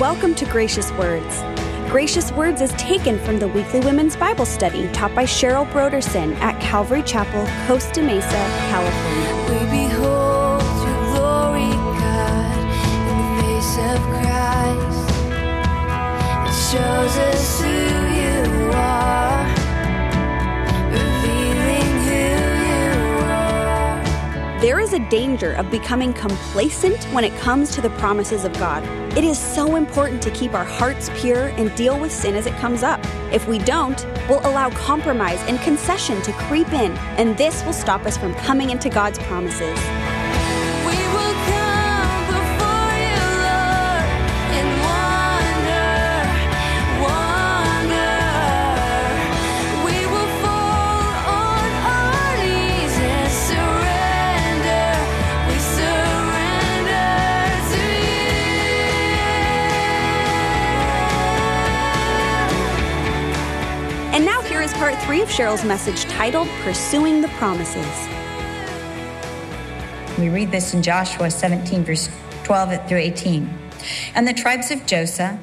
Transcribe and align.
Welcome 0.00 0.34
to 0.36 0.46
Gracious 0.46 0.90
Words. 0.92 1.42
Gracious 1.90 2.32
Words 2.32 2.62
is 2.62 2.72
taken 2.72 3.18
from 3.18 3.38
the 3.38 3.48
weekly 3.48 3.80
women's 3.80 4.16
Bible 4.16 4.46
study 4.46 4.90
taught 4.92 5.14
by 5.14 5.24
Cheryl 5.24 5.70
Broderson 5.70 6.32
at 6.36 6.58
Calvary 6.62 7.02
Chapel, 7.02 7.46
Costa 7.66 8.02
Mesa, 8.02 8.30
California. 8.70 9.34
We 9.50 9.58
behold 9.84 10.62
your 10.80 10.98
glory, 11.12 11.74
God, 12.00 12.56
in 13.10 13.16
the 13.18 13.42
face 13.42 13.76
of 13.76 14.00
Christ. 14.08 15.08
It 16.48 16.54
shows 16.72 17.16
us 17.18 17.60
who 17.60 17.99
There 24.60 24.78
is 24.78 24.92
a 24.92 24.98
danger 24.98 25.52
of 25.52 25.70
becoming 25.70 26.12
complacent 26.12 27.02
when 27.14 27.24
it 27.24 27.34
comes 27.38 27.70
to 27.70 27.80
the 27.80 27.88
promises 27.88 28.44
of 28.44 28.52
God. 28.58 28.84
It 29.16 29.24
is 29.24 29.38
so 29.38 29.76
important 29.76 30.20
to 30.20 30.30
keep 30.32 30.52
our 30.52 30.66
hearts 30.66 31.08
pure 31.14 31.46
and 31.56 31.74
deal 31.76 31.98
with 31.98 32.12
sin 32.12 32.34
as 32.34 32.44
it 32.44 32.52
comes 32.56 32.82
up. 32.82 33.00
If 33.32 33.48
we 33.48 33.58
don't, 33.58 34.04
we'll 34.28 34.40
allow 34.40 34.68
compromise 34.68 35.40
and 35.48 35.58
concession 35.60 36.20
to 36.20 36.32
creep 36.32 36.70
in, 36.74 36.92
and 37.16 37.38
this 37.38 37.64
will 37.64 37.72
stop 37.72 38.04
us 38.04 38.18
from 38.18 38.34
coming 38.34 38.68
into 38.68 38.90
God's 38.90 39.18
promises. 39.20 39.78
Three 65.10 65.22
of 65.22 65.28
Cheryl's 65.28 65.64
message 65.64 66.04
titled 66.04 66.46
Pursuing 66.62 67.20
the 67.20 67.26
Promises. 67.30 68.08
We 70.16 70.28
read 70.28 70.52
this 70.52 70.72
in 70.72 70.84
Joshua 70.84 71.32
17, 71.32 71.82
verse 71.82 72.08
12 72.44 72.88
through 72.88 72.98
18. 72.98 73.50
And 74.14 74.28
the 74.28 74.32
tribes 74.32 74.70
of 74.70 74.86
Joseph, 74.86 75.36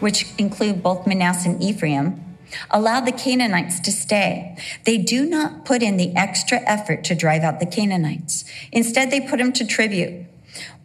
which 0.00 0.26
include 0.36 0.82
both 0.82 1.06
Manasseh 1.06 1.50
and 1.50 1.62
Ephraim, 1.62 2.38
allowed 2.72 3.06
the 3.06 3.12
Canaanites 3.12 3.78
to 3.78 3.92
stay. 3.92 4.58
They 4.82 4.98
do 4.98 5.26
not 5.26 5.64
put 5.64 5.80
in 5.80 5.96
the 5.96 6.12
extra 6.16 6.58
effort 6.68 7.04
to 7.04 7.14
drive 7.14 7.44
out 7.44 7.60
the 7.60 7.66
Canaanites. 7.66 8.44
Instead, 8.72 9.12
they 9.12 9.20
put 9.20 9.38
them 9.38 9.52
to 9.52 9.64
tribute, 9.64 10.26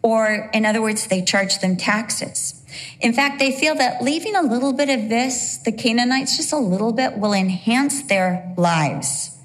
or 0.02 0.50
in 0.54 0.64
other 0.64 0.80
words, 0.80 1.08
they 1.08 1.20
charge 1.20 1.58
them 1.58 1.76
taxes. 1.76 2.63
In 3.00 3.12
fact, 3.12 3.38
they 3.38 3.52
feel 3.52 3.74
that 3.76 4.02
leaving 4.02 4.36
a 4.36 4.42
little 4.42 4.72
bit 4.72 4.88
of 4.88 5.08
this, 5.08 5.58
the 5.58 5.72
Canaanites, 5.72 6.36
just 6.36 6.52
a 6.52 6.58
little 6.58 6.92
bit, 6.92 7.18
will 7.18 7.32
enhance 7.32 8.02
their 8.02 8.54
lives. 8.56 9.36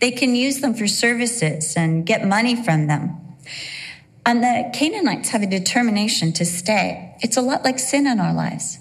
They 0.00 0.10
can 0.10 0.34
use 0.34 0.60
them 0.60 0.74
for 0.74 0.86
services 0.86 1.74
and 1.76 2.04
get 2.04 2.26
money 2.26 2.62
from 2.62 2.86
them. 2.86 3.16
And 4.26 4.42
the 4.42 4.70
Canaanites 4.74 5.30
have 5.30 5.42
a 5.42 5.46
determination 5.46 6.32
to 6.34 6.44
stay. 6.44 7.16
It's 7.20 7.36
a 7.36 7.42
lot 7.42 7.64
like 7.64 7.78
sin 7.78 8.06
in 8.06 8.20
our 8.20 8.34
lives. 8.34 8.78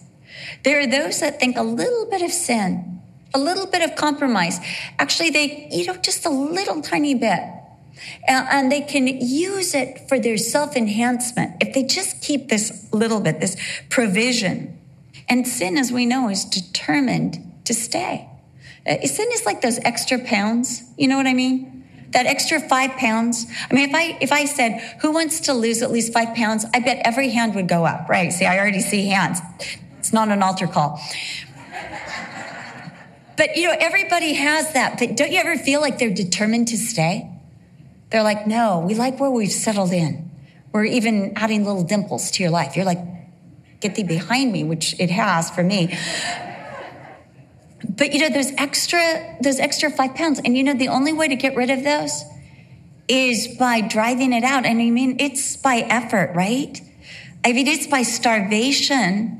There 0.63 0.79
are 0.81 0.87
those 0.87 1.21
that 1.21 1.39
think 1.39 1.57
a 1.57 1.63
little 1.63 2.05
bit 2.09 2.21
of 2.21 2.31
sin, 2.31 3.01
a 3.33 3.39
little 3.39 3.65
bit 3.65 3.81
of 3.81 3.95
compromise. 3.95 4.59
Actually, 4.97 5.29
they, 5.29 5.69
you 5.71 5.85
know, 5.85 5.95
just 5.95 6.25
a 6.25 6.29
little 6.29 6.81
tiny 6.81 7.15
bit. 7.15 7.39
And, 8.27 8.71
they 8.71 8.81
can 8.81 9.07
use 9.07 9.73
it 9.73 10.07
for 10.07 10.19
their 10.19 10.37
self 10.37 10.75
enhancement 10.75 11.55
if 11.61 11.73
they 11.73 11.83
just 11.83 12.21
keep 12.21 12.49
this 12.49 12.87
little 12.93 13.19
bit, 13.19 13.39
this 13.39 13.57
provision. 13.89 14.77
And 15.27 15.47
sin, 15.47 15.77
as 15.77 15.91
we 15.91 16.05
know, 16.05 16.29
is 16.29 16.45
determined 16.45 17.39
to 17.65 17.73
stay. 17.73 18.27
Uh, 18.87 19.05
Sin 19.05 19.27
is 19.33 19.45
like 19.45 19.61
those 19.61 19.79
extra 19.79 20.19
pounds. 20.19 20.83
You 20.97 21.07
know 21.07 21.17
what 21.17 21.27
I 21.27 21.33
mean? 21.33 21.85
That 22.11 22.25
extra 22.25 22.59
five 22.59 22.91
pounds. 22.91 23.45
I 23.69 23.73
mean, 23.73 23.89
if 23.89 23.95
I 23.95 24.17
if 24.19 24.31
I 24.31 24.45
said 24.45 24.79
who 25.01 25.11
wants 25.11 25.41
to 25.41 25.53
lose 25.53 25.83
at 25.83 25.91
least 25.91 26.11
five 26.11 26.35
pounds, 26.35 26.65
I 26.73 26.79
bet 26.79 27.01
every 27.05 27.29
hand 27.29 27.53
would 27.55 27.67
go 27.67 27.85
up. 27.85 28.09
Right? 28.09 28.33
See, 28.33 28.45
I 28.45 28.57
already 28.57 28.81
see 28.81 29.05
hands. 29.07 29.39
It's 29.99 30.11
not 30.11 30.29
an 30.29 30.41
altar 30.41 30.67
call. 30.67 30.99
But 33.37 33.55
you 33.55 33.67
know, 33.67 33.75
everybody 33.79 34.33
has 34.33 34.73
that. 34.73 34.97
But 34.97 35.15
don't 35.15 35.31
you 35.31 35.39
ever 35.39 35.55
feel 35.57 35.81
like 35.81 35.99
they're 35.99 36.09
determined 36.09 36.69
to 36.69 36.77
stay? 36.77 37.28
They're 38.09 38.23
like, 38.23 38.47
no, 38.47 38.79
we 38.79 38.95
like 38.95 39.19
where 39.19 39.29
we've 39.29 39.51
settled 39.51 39.91
in. 39.91 40.31
We're 40.71 40.85
even 40.85 41.33
adding 41.35 41.65
little 41.65 41.83
dimples 41.83 42.31
to 42.31 42.43
your 42.43 42.51
life. 42.51 42.75
You're 42.75 42.85
like, 42.85 42.99
get 43.79 43.95
thee 43.95 44.03
behind 44.03 44.51
me, 44.51 44.63
which 44.63 44.99
it 44.99 45.09
has 45.09 45.49
for 45.49 45.63
me. 45.63 45.97
But 47.87 48.13
you 48.13 48.19
know, 48.19 48.29
those 48.29 48.51
extra, 48.57 49.37
those 49.41 49.59
extra 49.59 49.89
five 49.89 50.15
pounds, 50.15 50.39
and 50.43 50.57
you 50.57 50.63
know, 50.63 50.73
the 50.73 50.89
only 50.89 51.13
way 51.13 51.27
to 51.27 51.35
get 51.35 51.55
rid 51.55 51.69
of 51.69 51.83
those 51.83 52.23
is 53.07 53.47
by 53.57 53.81
driving 53.81 54.33
it 54.33 54.43
out. 54.43 54.65
And 54.65 54.79
I 54.79 54.89
mean, 54.89 55.17
it's 55.19 55.57
by 55.57 55.77
effort, 55.77 56.31
right? 56.35 56.79
I 57.43 57.53
mean, 57.53 57.67
it's 57.67 57.87
by 57.87 58.03
starvation 58.03 59.39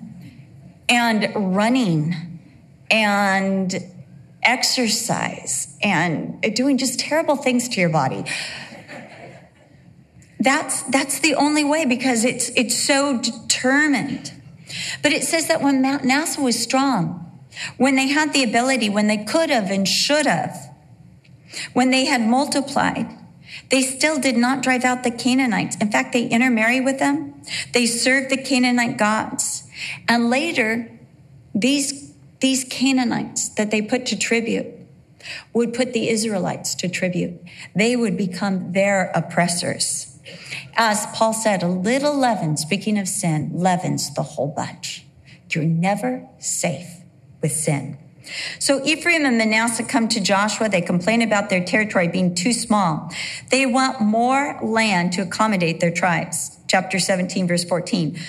and 0.88 1.56
running 1.56 2.16
and 2.90 3.75
exercise 4.41 5.69
and 5.81 6.41
doing 6.56 6.78
just 6.78 7.00
terrible 7.00 7.35
things 7.35 7.69
to 7.69 7.81
your 7.81 7.90
body. 7.90 8.23
That's, 10.40 10.84
that's 10.84 11.19
the 11.19 11.35
only 11.35 11.63
way 11.63 11.85
because 11.85 12.23
it's, 12.23 12.50
it's 12.56 12.75
so 12.75 13.19
determined. 13.19 14.34
But 15.03 15.12
it 15.12 15.23
says 15.23 15.47
that 15.47 15.62
when 15.62 15.81
Manasseh 15.81 16.41
was 16.41 16.62
strong, 16.62 17.25
when 17.78 17.95
they 17.95 18.07
had 18.07 18.31
the 18.31 18.44
ability, 18.44 18.89
when 18.89 19.07
they 19.07 19.18
could 19.18 19.50
have 19.50 19.69
and 19.69 19.88
should 19.88 20.25
have, 20.25 20.73
when 21.73 21.91
they 21.91 22.06
had 22.06 22.22
multiplied, 22.22 23.07
they 23.69 23.81
still 23.81 24.19
did 24.19 24.38
not 24.38 24.63
drive 24.63 24.85
out 24.85 25.03
the 25.03 25.12
Canaanites. 25.12 25.75
In 25.78 25.91
fact, 25.91 26.13
they 26.13 26.28
intermarried 26.28 26.85
with 26.85 27.00
them. 27.00 27.41
They 27.73 27.85
served 27.85 28.29
the 28.29 28.38
Canaanite 28.38 28.97
gods. 28.97 29.63
And 30.07 30.29
later, 30.29 30.89
these, 31.53 32.13
these 32.39 32.63
Canaanites 32.63 33.50
that 33.50 33.72
they 33.72 33.81
put 33.81 34.06
to 34.07 34.18
tribute 34.18 34.78
would 35.53 35.74
put 35.74 35.94
the 35.94 36.09
Israelites 36.09 36.75
to 36.75 36.90
tribute. 36.90 37.40
They 37.75 37.96
would 37.96 38.18
become 38.18 38.72
their 38.74 39.12
oppressors. 39.16 40.18
As 40.75 41.06
Paul 41.13 41.34
said, 41.34 41.63
a 41.63 41.68
little 41.68 42.18
leaven, 42.18 42.57
speaking 42.57 42.97
of 42.97 43.07
sin, 43.07 43.52
leavens 43.53 44.13
the 44.13 44.24
whole 44.24 44.47
bunch. 44.47 45.06
You're 45.50 45.63
never 45.63 46.28
safe 46.38 46.88
with 47.41 47.52
sin. 47.52 47.97
So 48.59 48.84
Ephraim 48.85 49.25
and 49.25 49.38
Manasseh 49.38 49.84
come 49.84 50.07
to 50.09 50.19
Joshua. 50.19 50.69
They 50.69 50.81
complain 50.81 51.22
about 51.22 51.50
their 51.50 51.63
territory 51.63 52.07
being 52.07 52.36
too 52.36 52.53
small. 52.53 53.12
They 53.50 53.66
want 53.66 54.01
more 54.01 54.59
land 54.62 55.13
to 55.13 55.22
accommodate 55.22 55.80
their 55.80 55.91
tribes. 55.91 56.57
Chapter 56.68 57.00
17, 57.00 57.47
verse 57.47 57.63
14. 57.63 58.19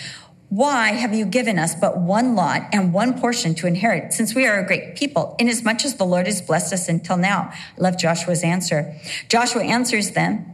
Why 0.50 0.88
have 0.88 1.15
you 1.15 1.27
given 1.27 1.61
us 1.61 1.77
but 1.77 1.97
one 1.97 2.34
lot 2.34 2.62
and 2.72 2.93
one 2.93 3.21
portion 3.21 3.55
to 3.55 3.69
inherit, 3.69 4.12
since 4.12 4.34
we 4.34 4.49
are 4.49 4.59
a 4.59 4.66
great 4.66 4.97
people, 4.97 5.37
inasmuch 5.38 5.84
as 5.84 5.94
the 5.94 6.05
Lord 6.05 6.27
has 6.27 6.43
blessed 6.43 6.72
us 6.72 6.88
until 6.88 7.16
now? 7.16 7.53
I 7.53 7.81
love 7.81 7.97
Joshua's 7.97 8.43
answer. 8.43 8.93
Joshua 9.28 9.62
answers 9.62 10.10
them 10.10 10.44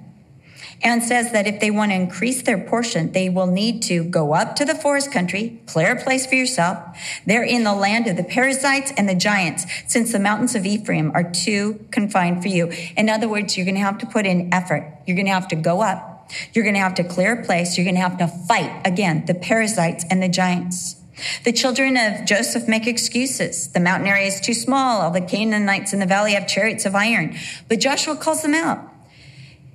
and 0.83 1.03
says 1.03 1.33
that 1.33 1.47
if 1.47 1.61
they 1.61 1.71
want 1.71 1.93
to 1.93 1.97
increase 1.97 2.43
their 2.43 2.59
portion, 2.59 3.13
they 3.13 3.31
will 3.31 3.47
need 3.47 3.83
to 3.85 4.05
go 4.05 4.35
up 4.35 4.57
to 4.57 4.67
the 4.67 4.75
forest 4.75 5.11
country, 5.11 5.63
clear 5.65 5.93
a 5.93 6.03
place 6.03 6.27
for 6.27 6.35
yourself. 6.35 6.79
They're 7.25 7.43
in 7.43 7.65
the 7.65 7.73
land 7.73 8.07
of 8.07 8.19
the 8.19 8.25
Perizzites 8.25 8.93
and 8.99 9.09
the 9.09 9.15
giants, 9.15 9.65
since 9.87 10.13
the 10.13 10.19
mountains 10.19 10.55
of 10.55 10.67
Ephraim 10.67 11.11
are 11.15 11.33
too 11.33 11.87
confined 11.91 12.43
for 12.43 12.49
you. 12.49 12.71
In 12.99 13.09
other 13.09 13.31
words, 13.31 13.57
you're 13.57 13.65
going 13.65 13.77
to 13.77 13.81
have 13.81 13.97
to 14.01 14.07
put 14.07 14.27
in 14.27 14.53
effort. 14.53 14.93
You're 15.07 15.17
going 15.17 15.25
to 15.25 15.33
have 15.33 15.49
to 15.49 15.57
go 15.57 15.81
up. 15.81 16.16
You're 16.53 16.65
going 16.65 16.75
to 16.75 16.81
have 16.81 16.95
to 16.95 17.05
clear 17.05 17.41
a 17.41 17.45
place. 17.45 17.77
You're 17.77 17.85
going 17.85 17.97
to 17.97 18.01
have 18.01 18.19
to 18.19 18.29
fight 18.29 18.83
again 18.85 19.27
the 19.27 19.35
Perizzites 19.35 20.05
and 20.11 20.23
the 20.23 20.29
giants. 20.29 20.97
The 21.45 21.53
children 21.53 21.97
of 21.97 22.27
Joseph 22.27 22.69
make 22.69 22.87
excuses. 22.87 23.69
The 23.69 23.81
mountain 23.81 24.07
area 24.07 24.27
is 24.27 24.41
too 24.41 24.55
small. 24.55 25.01
All 25.01 25.11
the 25.11 25.23
Canaanites 25.23 25.93
in 25.93 26.01
the 26.01 26.07
valley 26.07 26.33
have 26.35 26.47
chariots 26.47 26.85
of 26.85 26.95
iron. 26.95 27.37
But 27.69 27.81
Joshua 27.81 28.17
calls 28.17 28.43
them 28.43 28.55
out 28.55 28.81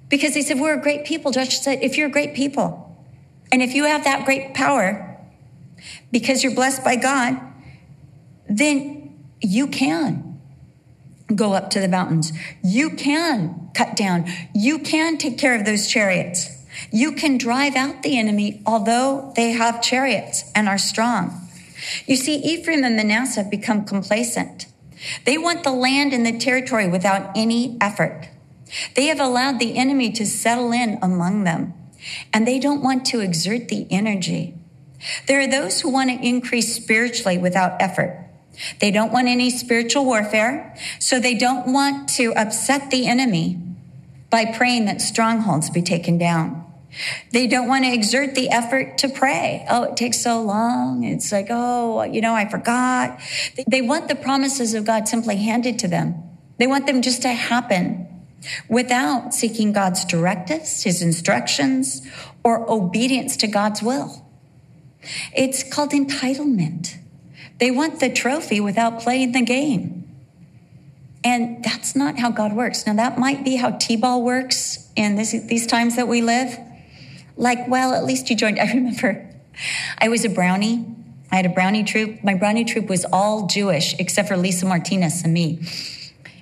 because 0.08 0.36
he 0.36 0.44
said, 0.44 0.60
We're 0.60 0.78
a 0.78 0.82
great 0.82 1.06
people. 1.06 1.32
Joshua 1.32 1.52
said, 1.52 1.80
If 1.82 1.98
you're 1.98 2.08
a 2.08 2.12
great 2.12 2.36
people, 2.36 2.88
and 3.52 3.62
if 3.62 3.74
you 3.74 3.86
have 3.86 4.04
that 4.04 4.26
great 4.26 4.54
power, 4.54 5.18
because 6.12 6.44
you're 6.44 6.54
blessed 6.54 6.84
by 6.84 6.96
God, 6.96 7.40
then 8.48 9.20
you 9.42 9.68
can 9.68 10.31
go 11.36 11.54
up 11.54 11.70
to 11.72 11.80
the 11.80 11.88
mountains. 11.88 12.32
You 12.64 12.92
can 12.92 13.70
cut 13.74 13.96
down. 13.96 14.26
You 14.54 14.80
can 14.80 15.18
take 15.18 15.38
care 15.38 15.56
of 15.56 15.66
those 15.66 15.88
chariots. 15.88 16.50
You 16.92 17.12
can 17.14 17.38
drive 17.38 17.76
out 17.76 18.04
the 18.04 18.18
enemy, 18.18 18.62
although 18.66 19.34
they 19.36 19.52
have 19.52 19.82
chariots 19.82 20.50
and 20.56 20.68
are 20.68 20.78
strong. 20.78 21.48
You 22.06 22.16
see, 22.16 22.36
Ephraim 22.36 22.84
and 22.84 22.96
Manasseh 22.96 23.44
have 23.44 23.52
become 23.52 23.86
complacent. 23.86 24.68
They 25.26 25.38
want 25.38 25.64
the 25.64 25.72
land 25.72 26.14
and 26.14 26.26
the 26.26 26.38
territory 26.38 26.88
without 26.88 27.32
any 27.36 27.78
effort. 27.82 28.30
They 28.96 29.08
have 29.08 29.20
allowed 29.20 29.60
the 29.60 29.78
enemy 29.78 30.12
to 30.14 30.26
settle 30.26 30.72
in 30.72 30.98
among 31.02 31.44
them, 31.44 31.74
and 32.32 32.48
they 32.48 32.60
don't 32.60 32.84
want 32.84 33.06
to 33.08 33.20
exert 33.20 33.68
the 33.68 33.88
energy. 33.90 34.56
There 35.28 35.42
are 35.42 35.48
those 35.48 35.82
who 35.82 35.90
want 35.90 36.10
to 36.10 36.26
increase 36.26 36.76
spiritually 36.76 37.38
without 37.38 37.82
effort. 37.82 38.28
They 38.80 38.92
don't 38.92 39.12
want 39.12 39.28
any 39.28 39.50
spiritual 39.50 40.06
warfare, 40.06 40.76
so 41.00 41.20
they 41.20 41.36
don't 41.36 41.72
want 41.72 42.10
to 42.10 42.34
upset 42.34 42.92
the 42.92 43.08
enemy 43.08 43.60
by 44.30 44.46
praying 44.46 44.86
that 44.86 45.02
strongholds 45.02 45.70
be 45.70 45.82
taken 45.82 46.18
down. 46.18 46.66
They 47.32 47.48
don't 47.48 47.68
want 47.68 47.86
to 47.86 47.94
exert 47.94 48.36
the 48.36 48.50
effort 48.50 48.98
to 49.00 49.10
pray. 49.10 49.66
Oh, 49.70 49.84
it 49.84 49.98
takes 49.98 50.20
so 50.20 50.42
long. 50.42 51.04
It's 51.04 51.32
like, 51.32 51.48
oh, 51.50 52.04
you 52.04 52.20
know, 52.20 52.36
I 52.36 52.50
forgot. 52.50 53.20
They 53.68 53.82
want 53.82 54.10
the 54.10 54.16
promises 54.16 54.74
of 54.74 54.86
God 54.86 55.08
simply 55.08 55.38
handed 55.38 55.80
to 55.80 55.88
them. 55.88 56.16
They 56.58 56.68
want 56.68 56.88
them 56.88 57.02
just 57.02 57.22
to 57.22 57.30
happen 57.30 58.08
without 58.68 59.34
seeking 59.34 59.72
God's 59.72 60.04
directives, 60.04 60.84
his 60.84 61.02
instructions, 61.02 62.02
or 62.44 62.70
obedience 62.70 63.38
to 63.38 63.48
God's 63.48 63.82
will. 63.82 64.26
It's 65.34 65.64
called 65.64 65.92
entitlement. 65.92 66.98
They 67.62 67.70
want 67.70 68.00
the 68.00 68.10
trophy 68.10 68.60
without 68.60 69.02
playing 69.02 69.34
the 69.34 69.44
game. 69.44 70.10
And 71.24 71.64
that's 71.64 71.96
not 71.96 72.18
how 72.18 72.32
God 72.32 72.54
works. 72.54 72.88
Now, 72.88 72.96
that 72.96 73.20
might 73.20 73.44
be 73.44 73.56
how 73.56 73.78
T 73.78 73.98
ball 73.98 74.24
works 74.24 74.90
in 74.96 75.16
this, 75.16 75.30
these 75.44 75.68
times 75.68 75.96
that 75.96 76.08
we 76.08 76.24
live. 76.24 76.58
Like, 77.38 77.68
well, 77.68 77.94
at 77.94 78.04
least 78.04 78.32
you 78.32 78.36
joined. 78.36 78.60
I 78.60 78.66
remember 78.74 79.30
I 80.00 80.10
was 80.10 80.26
a 80.26 80.30
brownie. 80.30 80.84
I 81.32 81.36
had 81.36 81.46
a 81.46 81.50
brownie 81.50 81.84
troop. 81.84 82.24
My 82.24 82.34
brownie 82.34 82.66
troop 82.66 82.90
was 82.90 83.06
all 83.14 83.46
Jewish 83.46 83.94
except 84.00 84.28
for 84.28 84.38
Lisa 84.38 84.66
Martinez 84.66 85.24
and 85.24 85.32
me. 85.32 85.62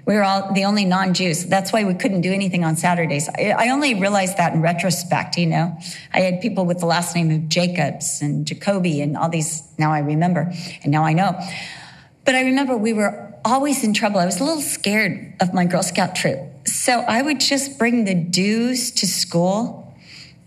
We 0.09 0.15
were 0.15 0.23
all 0.23 0.51
the 0.53 0.65
only 0.65 0.85
non 0.85 1.13
Jews. 1.13 1.45
That's 1.45 1.71
why 1.71 1.83
we 1.83 1.93
couldn't 1.93 2.21
do 2.21 2.33
anything 2.33 2.63
on 2.63 2.75
Saturdays. 2.77 3.29
I, 3.29 3.53
I 3.55 3.69
only 3.69 3.93
realized 3.93 4.37
that 4.37 4.53
in 4.55 4.61
retrospect, 4.63 5.37
you 5.37 5.45
know. 5.45 5.77
I 6.11 6.21
had 6.21 6.41
people 6.41 6.65
with 6.65 6.79
the 6.79 6.87
last 6.87 7.13
name 7.13 7.29
of 7.29 7.47
Jacobs 7.47 8.19
and 8.19 8.43
Jacoby 8.43 9.01
and 9.01 9.15
all 9.15 9.29
these. 9.29 9.61
Now 9.77 9.91
I 9.91 9.99
remember 9.99 10.51
and 10.81 10.91
now 10.91 11.03
I 11.03 11.13
know. 11.13 11.39
But 12.25 12.33
I 12.33 12.41
remember 12.41 12.75
we 12.75 12.91
were 12.91 13.31
always 13.45 13.83
in 13.83 13.93
trouble. 13.93 14.19
I 14.19 14.25
was 14.25 14.39
a 14.39 14.43
little 14.43 14.63
scared 14.63 15.35
of 15.41 15.53
my 15.53 15.65
Girl 15.65 15.83
Scout 15.83 16.15
troop. 16.15 16.39
So 16.65 17.01
I 17.01 17.21
would 17.21 17.39
just 17.39 17.77
bring 17.77 18.05
the 18.05 18.15
dues 18.15 18.89
to 18.93 19.05
school 19.05 19.95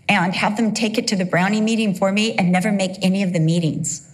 and 0.09 0.35
have 0.35 0.57
them 0.57 0.73
take 0.73 0.97
it 0.97 1.07
to 1.07 1.15
the 1.15 1.23
brownie 1.23 1.61
meeting 1.61 1.95
for 1.95 2.11
me 2.11 2.33
and 2.33 2.51
never 2.51 2.73
make 2.73 3.01
any 3.01 3.23
of 3.23 3.31
the 3.31 3.39
meetings. 3.39 4.13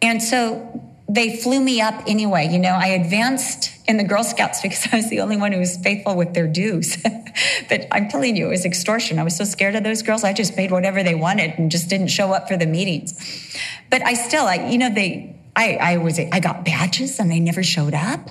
And 0.00 0.22
so 0.22 0.80
they 1.08 1.38
flew 1.38 1.58
me 1.58 1.80
up 1.80 2.04
anyway. 2.06 2.46
You 2.52 2.60
know, 2.60 2.76
I 2.80 2.86
advanced 2.86 3.75
in 3.88 3.96
the 3.96 4.04
Girl 4.04 4.24
Scouts 4.24 4.60
because 4.62 4.88
I 4.92 4.96
was 4.96 5.10
the 5.10 5.20
only 5.20 5.36
one 5.36 5.52
who 5.52 5.58
was 5.58 5.76
faithful 5.76 6.16
with 6.16 6.34
their 6.34 6.46
dues. 6.46 6.96
but 7.68 7.86
I'm 7.90 8.08
telling 8.08 8.36
you, 8.36 8.46
it 8.46 8.50
was 8.50 8.64
extortion. 8.64 9.18
I 9.18 9.22
was 9.22 9.36
so 9.36 9.44
scared 9.44 9.74
of 9.74 9.84
those 9.84 10.02
girls. 10.02 10.24
I 10.24 10.32
just 10.32 10.56
paid 10.56 10.70
whatever 10.70 11.02
they 11.02 11.14
wanted 11.14 11.58
and 11.58 11.70
just 11.70 11.88
didn't 11.88 12.08
show 12.08 12.32
up 12.32 12.48
for 12.48 12.56
the 12.56 12.66
meetings. 12.66 13.56
But 13.90 14.02
I 14.02 14.14
still, 14.14 14.46
I, 14.46 14.68
you 14.68 14.78
know, 14.78 14.92
they, 14.92 15.36
I, 15.54 15.76
I 15.76 15.96
was, 15.98 16.18
I 16.18 16.40
got 16.40 16.64
badges 16.64 17.18
and 17.18 17.30
they 17.30 17.40
never 17.40 17.62
showed 17.62 17.94
up. 17.94 18.30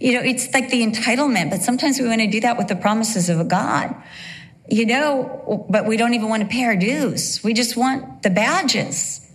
You 0.00 0.14
know, 0.14 0.20
it's 0.20 0.52
like 0.54 0.70
the 0.70 0.86
entitlement, 0.86 1.50
but 1.50 1.62
sometimes 1.62 1.98
we 1.98 2.06
want 2.06 2.20
to 2.20 2.28
do 2.28 2.40
that 2.40 2.56
with 2.56 2.68
the 2.68 2.76
promises 2.76 3.28
of 3.28 3.46
God. 3.48 3.94
You 4.70 4.84
know, 4.84 5.66
but 5.70 5.86
we 5.86 5.96
don't 5.96 6.12
even 6.12 6.28
want 6.28 6.42
to 6.42 6.48
pay 6.48 6.64
our 6.64 6.76
dues. 6.76 7.42
We 7.42 7.54
just 7.54 7.76
want 7.76 8.22
the 8.22 8.30
badges. 8.30 9.27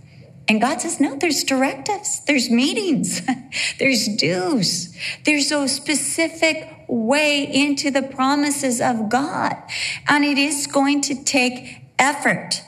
And 0.48 0.60
God 0.60 0.82
says, 0.82 1.00
no, 1.00 1.16
there's 1.16 1.44
directives, 1.44 2.22
there's 2.26 2.50
meetings, 2.50 3.22
there's 3.80 4.08
dues, 4.08 4.94
there's 5.24 5.52
a 5.52 5.68
specific 5.70 6.86
way 6.88 7.44
into 7.44 7.90
the 7.90 8.02
promises 8.02 8.82
of 8.82 9.10
God. 9.10 9.56
And 10.08 10.26
it 10.26 10.38
is 10.38 10.68
going 10.68 11.02
to 11.02 11.24
take 11.24 11.82
effort. 11.98 12.62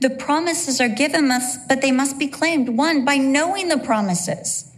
The 0.00 0.10
promises 0.10 0.80
are 0.80 0.88
given 0.88 1.30
us, 1.30 1.56
but 1.66 1.80
they 1.80 1.92
must 1.92 2.18
be 2.18 2.28
claimed. 2.28 2.76
One, 2.76 3.04
by 3.04 3.16
knowing 3.16 3.68
the 3.68 3.78
promises, 3.78 4.70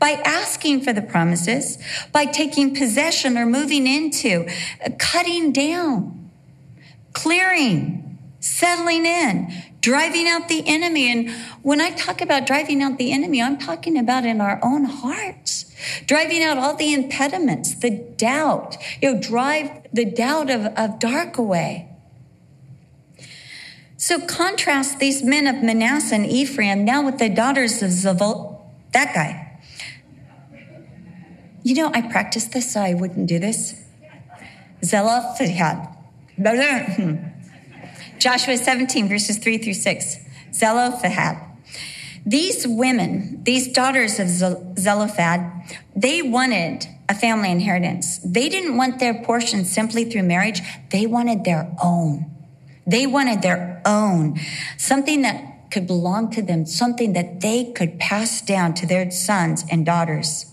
by 0.00 0.12
asking 0.24 0.80
for 0.80 0.92
the 0.92 1.02
promises, 1.02 1.78
by 2.12 2.24
taking 2.24 2.74
possession 2.74 3.38
or 3.38 3.46
moving 3.46 3.86
into, 3.86 4.48
uh, 4.84 4.90
cutting 4.98 5.52
down, 5.52 6.30
clearing, 7.12 8.18
settling 8.40 9.06
in, 9.06 9.52
driving 9.80 10.28
out 10.28 10.48
the 10.48 10.66
enemy. 10.66 11.10
And 11.10 11.30
when 11.62 11.80
I 11.80 11.90
talk 11.90 12.20
about 12.20 12.46
driving 12.46 12.82
out 12.82 12.98
the 12.98 13.12
enemy, 13.12 13.42
I'm 13.42 13.58
talking 13.58 13.98
about 13.98 14.24
in 14.24 14.40
our 14.40 14.60
own 14.62 14.84
hearts, 14.84 15.74
driving 16.06 16.42
out 16.42 16.58
all 16.58 16.74
the 16.74 16.92
impediments, 16.92 17.74
the 17.74 17.90
doubt, 17.90 18.76
you 19.00 19.14
know, 19.14 19.20
drive 19.20 19.70
the 19.92 20.04
doubt 20.04 20.50
of, 20.50 20.66
of 20.76 20.98
dark 20.98 21.38
away. 21.38 21.88
So 23.96 24.18
contrast 24.18 24.98
these 24.98 25.22
men 25.22 25.46
of 25.46 25.62
Manasseh 25.62 26.14
and 26.14 26.26
Ephraim 26.26 26.84
now 26.84 27.04
with 27.04 27.18
the 27.18 27.28
daughters 27.28 27.82
of 27.82 27.90
Zavul, 27.90 28.62
that 28.92 29.14
guy. 29.14 29.60
You 31.62 31.74
know, 31.74 31.90
I 31.92 32.00
practiced 32.00 32.52
this 32.52 32.72
so 32.72 32.80
I 32.80 32.94
wouldn't 32.94 33.26
do 33.26 33.38
this. 33.38 33.74
Zelophehad. 34.82 35.88
Hmm. 36.40 37.16
Joshua 38.20 38.58
17, 38.58 39.08
verses 39.08 39.38
3 39.38 39.56
through 39.58 39.74
6. 39.74 40.16
Zelophehad. 40.52 41.38
These 42.26 42.66
women, 42.68 43.42
these 43.44 43.72
daughters 43.72 44.20
of 44.20 44.28
Zelophehad, 44.78 45.40
they 45.96 46.20
wanted 46.20 46.86
a 47.08 47.14
family 47.14 47.50
inheritance. 47.50 48.18
They 48.18 48.50
didn't 48.50 48.76
want 48.76 49.00
their 49.00 49.24
portion 49.24 49.64
simply 49.64 50.04
through 50.04 50.24
marriage. 50.24 50.60
They 50.90 51.06
wanted 51.06 51.44
their 51.44 51.74
own. 51.82 52.30
They 52.86 53.06
wanted 53.06 53.40
their 53.40 53.80
own, 53.86 54.38
something 54.76 55.22
that 55.22 55.70
could 55.70 55.86
belong 55.86 56.30
to 56.32 56.42
them, 56.42 56.66
something 56.66 57.14
that 57.14 57.40
they 57.40 57.72
could 57.72 57.98
pass 57.98 58.42
down 58.42 58.74
to 58.74 58.86
their 58.86 59.10
sons 59.10 59.64
and 59.70 59.86
daughters. 59.86 60.52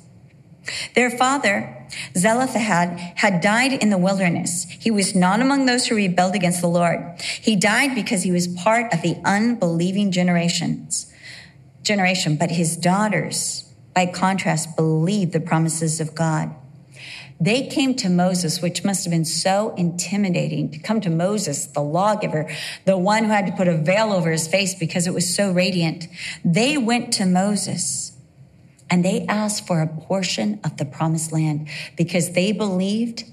Their 0.95 1.09
father, 1.09 1.76
Zelophehad, 2.15 2.99
had 3.15 3.41
died 3.41 3.73
in 3.73 3.89
the 3.89 3.97
wilderness. 3.97 4.65
He 4.79 4.91
was 4.91 5.15
not 5.15 5.41
among 5.41 5.65
those 5.65 5.87
who 5.87 5.95
rebelled 5.95 6.35
against 6.35 6.61
the 6.61 6.67
Lord. 6.67 7.19
He 7.21 7.55
died 7.55 7.95
because 7.95 8.23
he 8.23 8.31
was 8.31 8.47
part 8.47 8.93
of 8.93 9.01
the 9.01 9.17
unbelieving 9.23 10.11
generations, 10.11 11.11
generation, 11.83 12.35
but 12.35 12.51
his 12.51 12.77
daughters, 12.77 13.71
by 13.95 14.05
contrast, 14.05 14.75
believed 14.75 15.33
the 15.33 15.39
promises 15.39 15.99
of 15.99 16.15
God. 16.15 16.53
They 17.39 17.67
came 17.67 17.93
to 17.95 18.09
Moses, 18.09 18.61
which 18.61 18.83
must 18.83 19.03
have 19.05 19.11
been 19.11 19.25
so 19.25 19.75
intimidating 19.75 20.71
to 20.71 20.79
come 20.79 21.01
to 21.01 21.09
Moses, 21.09 21.67
the 21.67 21.83
lawgiver, 21.83 22.49
the 22.85 22.97
one 22.97 23.25
who 23.25 23.29
had 23.29 23.45
to 23.45 23.51
put 23.51 23.67
a 23.67 23.77
veil 23.77 24.11
over 24.11 24.31
his 24.31 24.47
face 24.47 24.73
because 24.73 25.05
it 25.05 25.13
was 25.13 25.35
so 25.35 25.51
radiant. 25.51 26.07
They 26.43 26.77
went 26.77 27.13
to 27.13 27.25
Moses 27.27 28.16
and 28.89 29.03
they 29.03 29.25
asked 29.27 29.67
for 29.67 29.81
a 29.81 29.87
portion 29.87 30.59
of 30.63 30.77
the 30.77 30.85
promised 30.85 31.31
land 31.31 31.67
because 31.95 32.31
they 32.31 32.51
believed 32.51 33.23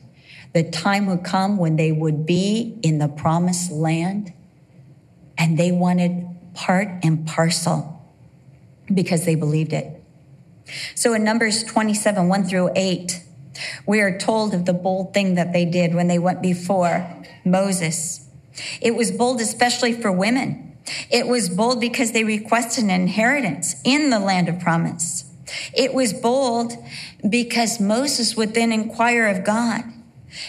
the 0.52 0.62
time 0.62 1.06
would 1.06 1.24
come 1.24 1.56
when 1.56 1.76
they 1.76 1.92
would 1.92 2.24
be 2.24 2.78
in 2.82 2.98
the 2.98 3.08
promised 3.08 3.72
land 3.72 4.32
and 5.36 5.58
they 5.58 5.72
wanted 5.72 6.26
part 6.54 6.88
and 7.02 7.26
parcel 7.26 8.02
because 8.92 9.24
they 9.24 9.34
believed 9.34 9.72
it. 9.72 10.00
So 10.94 11.12
in 11.12 11.24
Numbers 11.24 11.64
27, 11.64 12.28
1 12.28 12.44
through 12.44 12.70
8, 12.74 13.22
we 13.86 14.00
are 14.00 14.16
told 14.16 14.54
of 14.54 14.64
the 14.64 14.72
bold 14.72 15.12
thing 15.12 15.34
that 15.34 15.52
they 15.52 15.64
did 15.64 15.94
when 15.94 16.08
they 16.08 16.18
went 16.18 16.40
before 16.40 17.06
Moses. 17.44 18.28
It 18.80 18.94
was 18.94 19.10
bold, 19.10 19.40
especially 19.40 19.92
for 19.92 20.10
women. 20.12 20.76
It 21.10 21.26
was 21.26 21.48
bold 21.48 21.80
because 21.80 22.12
they 22.12 22.24
requested 22.24 22.84
an 22.84 22.90
inheritance 22.90 23.76
in 23.84 24.10
the 24.10 24.18
land 24.18 24.48
of 24.48 24.60
promise. 24.60 25.24
It 25.74 25.94
was 25.94 26.12
bold 26.12 26.72
because 27.28 27.80
Moses 27.80 28.36
would 28.36 28.54
then 28.54 28.72
inquire 28.72 29.26
of 29.28 29.44
God. 29.44 29.84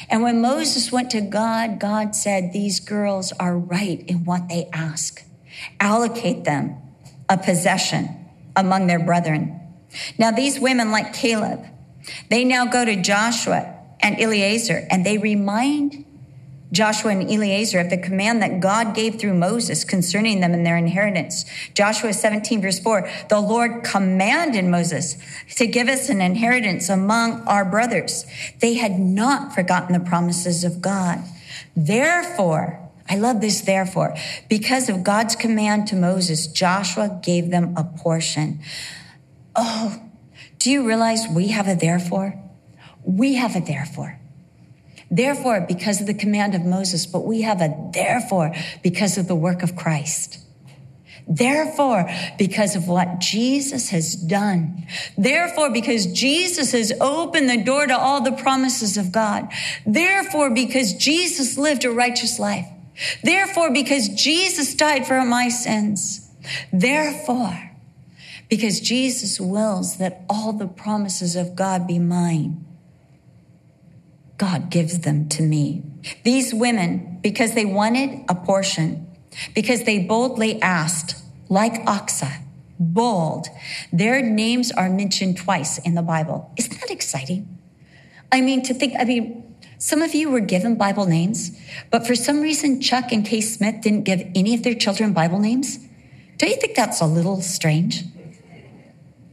And 0.09 0.23
when 0.23 0.41
Moses 0.41 0.91
went 0.91 1.11
to 1.11 1.21
God, 1.21 1.79
God 1.79 2.15
said, 2.15 2.51
These 2.51 2.79
girls 2.79 3.31
are 3.33 3.57
right 3.57 4.03
in 4.07 4.25
what 4.25 4.49
they 4.49 4.69
ask. 4.73 5.23
Allocate 5.79 6.43
them 6.43 6.77
a 7.29 7.37
possession 7.37 8.09
among 8.55 8.87
their 8.87 8.99
brethren. 8.99 9.59
Now, 10.17 10.31
these 10.31 10.59
women, 10.59 10.91
like 10.91 11.13
Caleb, 11.13 11.65
they 12.29 12.43
now 12.43 12.65
go 12.65 12.83
to 12.83 13.01
Joshua 13.01 13.75
and 13.99 14.19
Eleazar 14.19 14.85
and 14.89 15.05
they 15.05 15.17
remind 15.17 16.04
Joshua 16.71 17.11
and 17.11 17.29
Eleazar 17.29 17.79
of 17.79 17.89
the 17.89 17.97
command 17.97 18.41
that 18.41 18.59
God 18.59 18.95
gave 18.95 19.19
through 19.19 19.35
Moses 19.35 19.83
concerning 19.83 20.39
them 20.39 20.53
and 20.53 20.65
their 20.65 20.77
inheritance. 20.77 21.45
Joshua 21.73 22.11
17 22.13 22.61
verse 22.61 22.79
4, 22.79 23.09
the 23.29 23.39
Lord 23.39 23.83
commanded 23.83 24.65
Moses 24.65 25.17
to 25.55 25.67
give 25.67 25.87
us 25.87 26.09
an 26.09 26.21
inheritance 26.21 26.89
among 26.89 27.41
our 27.47 27.63
brothers. 27.63 28.25
They 28.59 28.75
had 28.75 28.99
not 28.99 29.53
forgotten 29.53 29.93
the 29.93 30.05
promises 30.05 30.63
of 30.63 30.81
God. 30.81 31.19
Therefore, 31.75 32.79
I 33.07 33.17
love 33.17 33.39
this 33.39 33.61
therefore, 33.61 34.15
because 34.49 34.89
of 34.89 35.03
God's 35.03 35.35
command 35.35 35.87
to 35.87 35.95
Moses, 35.95 36.47
Joshua 36.47 37.19
gave 37.23 37.51
them 37.51 37.75
a 37.77 37.83
portion. 37.83 38.59
Oh, 39.55 40.01
Do 40.57 40.71
you 40.71 40.87
realize 40.87 41.27
we 41.31 41.49
have 41.49 41.67
a 41.67 41.75
therefore? 41.75 42.41
We 43.03 43.35
have 43.35 43.55
a 43.55 43.59
therefore. 43.59 44.19
Therefore, 45.09 45.61
because 45.61 46.01
of 46.01 46.07
the 46.07 46.13
command 46.13 46.55
of 46.55 46.65
Moses, 46.65 47.05
but 47.05 47.25
we 47.25 47.41
have 47.41 47.61
a 47.61 47.89
therefore 47.93 48.53
because 48.81 49.17
of 49.17 49.27
the 49.27 49.35
work 49.35 49.63
of 49.63 49.75
Christ. 49.75 50.39
Therefore, 51.27 52.09
because 52.37 52.75
of 52.75 52.87
what 52.87 53.19
Jesus 53.19 53.89
has 53.89 54.15
done. 54.15 54.85
Therefore, 55.17 55.71
because 55.71 56.05
Jesus 56.05 56.71
has 56.73 56.93
opened 57.01 57.49
the 57.49 57.63
door 57.63 57.87
to 57.87 57.97
all 57.97 58.21
the 58.21 58.31
promises 58.31 58.95
of 58.95 59.11
God. 59.11 59.51
Therefore, 59.85 60.51
because 60.51 60.93
Jesus 60.93 61.57
lived 61.57 61.83
a 61.83 61.91
righteous 61.91 62.37
life. 62.37 62.67
Therefore, 63.23 63.71
because 63.71 64.07
Jesus 64.09 64.75
died 64.75 65.07
for 65.07 65.23
my 65.25 65.49
sins. 65.49 66.29
Therefore, 66.71 67.71
because 68.47 68.79
Jesus 68.79 69.39
wills 69.39 69.97
that 69.97 70.21
all 70.29 70.53
the 70.53 70.67
promises 70.67 71.35
of 71.35 71.55
God 71.55 71.87
be 71.87 71.97
mine. 71.97 72.63
God 74.37 74.69
gives 74.69 74.99
them 74.99 75.29
to 75.29 75.43
me. 75.43 75.83
These 76.23 76.53
women, 76.53 77.19
because 77.21 77.53
they 77.53 77.65
wanted 77.65 78.25
a 78.27 78.35
portion, 78.35 79.07
because 79.53 79.83
they 79.83 79.99
boldly 79.99 80.61
asked, 80.61 81.21
like 81.49 81.85
Achsah, 81.85 82.41
bold, 82.79 83.47
their 83.93 84.21
names 84.21 84.71
are 84.71 84.89
mentioned 84.89 85.37
twice 85.37 85.77
in 85.79 85.95
the 85.95 86.01
Bible. 86.01 86.51
Isn't 86.57 86.79
that 86.81 86.91
exciting? 86.91 87.57
I 88.31 88.41
mean, 88.41 88.63
to 88.63 88.73
think, 88.73 88.93
I 88.99 89.05
mean, 89.05 89.55
some 89.77 90.01
of 90.01 90.13
you 90.13 90.29
were 90.29 90.39
given 90.39 90.75
Bible 90.75 91.05
names, 91.05 91.57
but 91.91 92.05
for 92.07 92.15
some 92.15 92.41
reason, 92.41 92.81
Chuck 92.81 93.11
and 93.11 93.25
Kay 93.25 93.41
Smith 93.41 93.81
didn't 93.81 94.03
give 94.03 94.21
any 94.35 94.53
of 94.55 94.63
their 94.63 94.75
children 94.75 95.13
Bible 95.13 95.39
names. 95.39 95.79
Don't 96.37 96.49
you 96.49 96.57
think 96.57 96.75
that's 96.75 97.01
a 97.01 97.05
little 97.05 97.41
strange? 97.41 98.03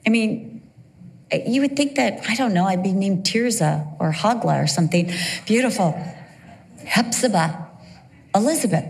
I 0.06 0.10
mean, 0.10 0.51
you 1.32 1.60
would 1.62 1.76
think 1.76 1.96
that, 1.96 2.20
I 2.28 2.34
don't 2.34 2.52
know, 2.52 2.66
I'd 2.66 2.82
be 2.82 2.92
named 2.92 3.24
Tirza 3.24 3.86
or 4.00 4.12
Hagla 4.12 4.62
or 4.62 4.66
something 4.66 5.10
beautiful. 5.46 5.92
Hepzibah, 6.84 7.68
Elizabeth. 8.34 8.84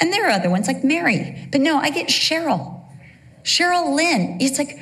And 0.00 0.12
there 0.12 0.26
are 0.26 0.30
other 0.30 0.50
ones 0.50 0.66
like 0.66 0.82
Mary. 0.84 1.48
But 1.50 1.60
no, 1.60 1.78
I 1.78 1.90
get 1.90 2.08
Cheryl. 2.08 2.82
Cheryl 3.42 3.94
Lynn. 3.94 4.38
It's 4.40 4.58
like, 4.58 4.78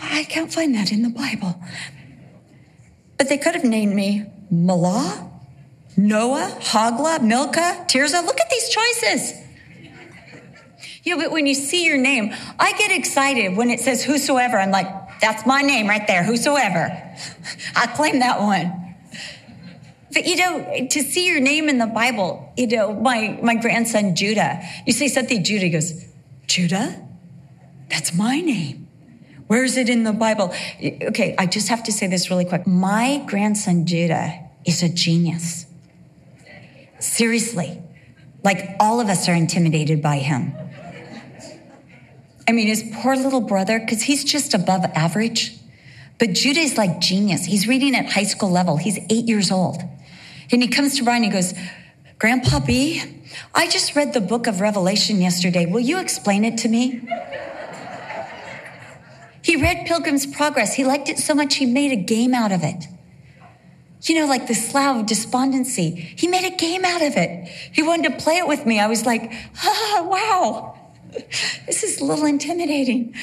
I 0.00 0.24
can't 0.24 0.52
find 0.52 0.74
that 0.74 0.92
in 0.92 1.02
the 1.02 1.10
Bible. 1.10 1.60
But 3.18 3.28
they 3.28 3.38
could 3.38 3.54
have 3.54 3.64
named 3.64 3.94
me 3.94 4.26
Malah, 4.50 5.30
Noah, 5.96 6.56
Hagla, 6.60 7.22
Milcah, 7.22 7.84
Tirza. 7.88 8.24
Look 8.24 8.40
at 8.40 8.50
these 8.50 8.68
choices. 8.68 9.34
Yeah, 11.04 11.16
but 11.16 11.30
when 11.30 11.46
you 11.46 11.54
see 11.54 11.84
your 11.84 11.98
name, 11.98 12.32
I 12.58 12.72
get 12.78 12.92
excited 12.92 13.56
when 13.56 13.70
it 13.70 13.80
says 13.80 14.04
whosoever. 14.04 14.58
I'm 14.58 14.70
like, 14.70 15.01
that's 15.22 15.46
my 15.46 15.62
name 15.62 15.86
right 15.86 16.06
there, 16.06 16.24
whosoever. 16.24 16.90
I 17.76 17.86
claim 17.86 18.18
that 18.18 18.40
one. 18.40 18.96
But 20.12 20.26
you 20.26 20.36
know, 20.36 20.88
to 20.90 21.02
see 21.02 21.26
your 21.26 21.40
name 21.40 21.68
in 21.68 21.78
the 21.78 21.86
Bible, 21.86 22.52
you 22.56 22.66
know, 22.66 22.92
my, 22.92 23.38
my 23.42 23.54
grandson 23.54 24.14
Judah, 24.14 24.60
you 24.84 24.92
say 24.92 25.08
something, 25.08 25.42
Judah 25.42 25.70
goes, 25.70 26.04
Judah? 26.46 27.00
That's 27.88 28.12
my 28.12 28.40
name. 28.40 28.88
Where 29.46 29.64
is 29.64 29.76
it 29.76 29.88
in 29.88 30.02
the 30.02 30.12
Bible? 30.12 30.52
Okay, 30.82 31.34
I 31.38 31.46
just 31.46 31.68
have 31.68 31.84
to 31.84 31.92
say 31.92 32.08
this 32.08 32.28
really 32.28 32.44
quick. 32.44 32.66
My 32.66 33.22
grandson 33.26 33.86
Judah 33.86 34.40
is 34.66 34.82
a 34.82 34.88
genius. 34.88 35.66
Seriously. 36.98 37.80
Like 38.42 38.74
all 38.80 39.00
of 39.00 39.08
us 39.08 39.28
are 39.28 39.34
intimidated 39.34 40.02
by 40.02 40.18
him. 40.18 40.52
I 42.48 42.52
mean, 42.52 42.66
his 42.66 42.84
poor 42.96 43.16
little 43.16 43.40
brother, 43.40 43.78
because 43.78 44.02
he's 44.02 44.24
just 44.24 44.54
above 44.54 44.84
average. 44.94 45.56
But 46.18 46.32
Judah 46.32 46.60
is 46.60 46.76
like 46.76 47.00
genius. 47.00 47.44
He's 47.44 47.66
reading 47.66 47.94
at 47.94 48.06
high 48.06 48.24
school 48.24 48.50
level. 48.50 48.76
He's 48.76 48.98
eight 49.10 49.26
years 49.26 49.50
old. 49.50 49.82
And 50.50 50.62
he 50.62 50.68
comes 50.68 50.96
to 50.98 51.04
Brian, 51.04 51.24
and 51.24 51.32
he 51.32 51.38
goes, 51.38 51.54
Grandpa 52.18 52.60
B, 52.60 53.02
I 53.54 53.68
just 53.68 53.96
read 53.96 54.12
the 54.12 54.20
book 54.20 54.46
of 54.46 54.60
Revelation 54.60 55.20
yesterday. 55.20 55.66
Will 55.66 55.80
you 55.80 55.98
explain 55.98 56.44
it 56.44 56.58
to 56.58 56.68
me? 56.68 57.00
He 59.42 59.56
read 59.56 59.86
Pilgrim's 59.86 60.26
Progress. 60.26 60.74
He 60.74 60.84
liked 60.84 61.08
it 61.08 61.18
so 61.18 61.34
much 61.34 61.56
he 61.56 61.66
made 61.66 61.90
a 61.92 61.96
game 61.96 62.34
out 62.34 62.52
of 62.52 62.62
it. 62.62 62.86
You 64.02 64.20
know, 64.20 64.26
like 64.26 64.46
the 64.46 64.54
Slough 64.54 65.00
of 65.00 65.06
Despondency. 65.06 65.90
He 66.16 66.26
made 66.26 66.44
a 66.44 66.56
game 66.56 66.84
out 66.84 67.02
of 67.02 67.16
it. 67.16 67.48
He 67.72 67.82
wanted 67.82 68.10
to 68.10 68.22
play 68.22 68.38
it 68.38 68.48
with 68.48 68.66
me. 68.66 68.80
I 68.80 68.86
was 68.86 69.06
like, 69.06 69.32
ah, 69.64 70.06
wow. 70.08 70.78
This 71.66 71.82
is 71.82 72.00
a 72.00 72.04
little 72.04 72.26
intimidating. 72.26 73.14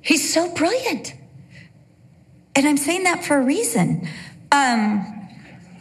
He's 0.00 0.32
so 0.32 0.52
brilliant. 0.54 1.14
And 2.54 2.66
I'm 2.66 2.76
saying 2.76 3.04
that 3.04 3.24
for 3.24 3.36
a 3.36 3.42
reason. 3.42 4.08
Um, 4.50 5.16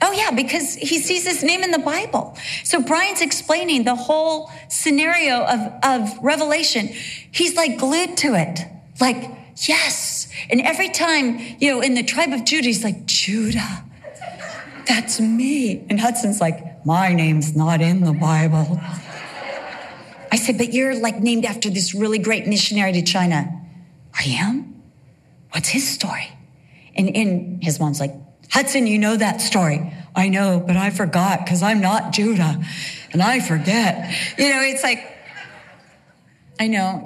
Oh, 0.02 0.12
yeah, 0.12 0.32
because 0.32 0.76
he 0.76 1.00
sees 1.00 1.26
his 1.26 1.42
name 1.42 1.64
in 1.64 1.72
the 1.72 1.80
Bible. 1.80 2.38
So 2.64 2.82
Brian's 2.82 3.22
explaining 3.22 3.86
the 3.86 3.96
whole 3.96 4.52
scenario 4.68 5.44
of, 5.46 5.74
of 5.84 6.20
Revelation. 6.22 6.90
He's 7.32 7.56
like 7.56 7.80
glued 7.80 8.18
to 8.18 8.36
it. 8.36 8.60
Like, 9.00 9.32
yes. 9.68 10.30
And 10.50 10.62
every 10.62 10.90
time, 10.90 11.40
you 11.60 11.72
know, 11.72 11.82
in 11.82 11.96
the 11.96 12.04
tribe 12.04 12.34
of 12.34 12.44
Judah, 12.44 12.68
he's 12.68 12.84
like, 12.84 13.06
Judah, 13.06 13.84
that's 14.86 15.20
me. 15.20 15.86
And 15.90 16.00
Hudson's 16.00 16.42
like, 16.42 16.86
my 16.86 17.14
name's 17.14 17.56
not 17.56 17.82
in 17.82 18.02
the 18.02 18.14
Bible. 18.14 18.80
I 20.32 20.38
said, 20.38 20.58
but 20.58 20.74
you're 20.74 20.96
like 20.96 21.20
named 21.20 21.46
after 21.46 21.70
this 21.70 21.94
really 21.94 22.20
great 22.20 22.48
missionary 22.48 22.94
to 22.94 23.02
China. 23.02 23.62
I 24.14 24.24
am? 24.24 24.82
What's 25.52 25.70
his 25.70 25.88
story? 25.88 26.30
And, 26.96 27.16
and 27.16 27.64
his 27.64 27.80
mom's 27.80 28.00
like, 28.00 28.14
Hudson, 28.50 28.88
you 28.88 28.98
know 28.98 29.16
that 29.18 29.42
story. 29.42 29.92
I 30.16 30.30
know, 30.30 30.64
but 30.66 30.78
I 30.78 30.92
forgot 30.92 31.44
because 31.44 31.62
I'm 31.62 31.82
not 31.82 32.14
Judah 32.14 32.64
and 33.12 33.22
I 33.22 33.40
forget. 33.40 34.14
You 34.38 34.50
know, 34.50 34.62
it's 34.62 34.84
like, 34.84 35.06
I 36.60 36.68
know. 36.68 37.04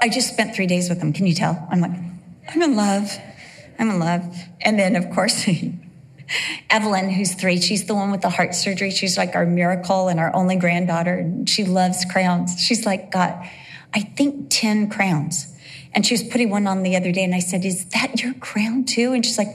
I 0.00 0.08
just 0.08 0.32
spent 0.32 0.54
three 0.54 0.66
days 0.66 0.88
with 0.88 1.00
him. 1.00 1.12
Can 1.12 1.26
you 1.26 1.34
tell? 1.34 1.66
I'm 1.70 1.80
like, 1.80 1.92
I'm 2.48 2.62
in 2.62 2.76
love. 2.76 3.18
I'm 3.78 3.90
in 3.90 3.98
love. 3.98 4.36
And 4.60 4.78
then, 4.78 4.96
of 4.96 5.10
course, 5.10 5.44
Evelyn, 6.70 7.10
who's 7.10 7.34
three, 7.34 7.60
she's 7.60 7.86
the 7.86 7.94
one 7.94 8.10
with 8.10 8.22
the 8.22 8.30
heart 8.30 8.54
surgery. 8.54 8.90
She's 8.90 9.16
like 9.16 9.34
our 9.34 9.46
miracle 9.46 10.08
and 10.08 10.18
our 10.18 10.34
only 10.34 10.56
granddaughter. 10.56 11.14
And 11.14 11.48
she 11.48 11.64
loves 11.64 12.04
crowns. 12.04 12.60
She's 12.60 12.86
like, 12.86 13.10
got, 13.10 13.44
I 13.94 14.00
think 14.00 14.46
10 14.50 14.90
crowns. 14.90 15.48
And 15.94 16.06
she 16.06 16.14
was 16.14 16.22
putting 16.22 16.48
one 16.48 16.66
on 16.66 16.82
the 16.82 16.96
other 16.96 17.12
day, 17.12 17.22
and 17.22 17.34
I 17.34 17.40
said, 17.40 17.66
Is 17.66 17.84
that 17.86 18.22
your 18.22 18.32
crown 18.34 18.84
too? 18.84 19.12
And 19.12 19.24
she's 19.26 19.36
like, 19.36 19.48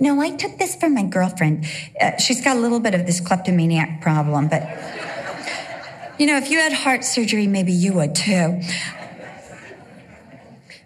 No, 0.00 0.20
I 0.22 0.30
took 0.30 0.56
this 0.56 0.74
from 0.74 0.94
my 0.94 1.02
girlfriend. 1.02 1.66
Uh, 2.00 2.16
she's 2.16 2.42
got 2.42 2.56
a 2.56 2.60
little 2.60 2.80
bit 2.80 2.94
of 2.94 3.04
this 3.04 3.20
kleptomaniac 3.20 4.00
problem, 4.00 4.48
but 4.48 4.62
you 6.18 6.26
know, 6.26 6.36
if 6.38 6.50
you 6.50 6.58
had 6.58 6.72
heart 6.72 7.04
surgery, 7.04 7.46
maybe 7.46 7.72
you 7.72 7.92
would 7.94 8.14
too. 8.14 8.62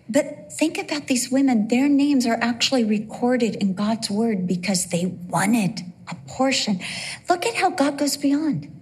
But 0.08 0.45
think 0.58 0.78
about 0.78 1.06
these 1.06 1.30
women. 1.30 1.68
Their 1.68 1.88
names 1.88 2.26
are 2.26 2.38
actually 2.40 2.84
recorded 2.84 3.56
in 3.56 3.74
God's 3.74 4.10
word 4.10 4.46
because 4.46 4.86
they 4.86 5.06
wanted 5.06 5.80
a 6.08 6.14
portion. 6.26 6.80
Look 7.28 7.44
at 7.44 7.54
how 7.54 7.70
God 7.70 7.98
goes 7.98 8.16
beyond. 8.16 8.72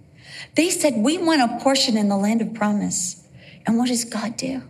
They 0.55 0.69
said, 0.69 0.95
We 0.95 1.17
want 1.17 1.41
a 1.41 1.59
portion 1.61 1.97
in 1.97 2.09
the 2.09 2.17
land 2.17 2.41
of 2.41 2.53
promise. 2.53 3.27
And 3.65 3.77
what 3.77 3.89
does 3.89 4.05
God 4.05 4.37
do? 4.37 4.63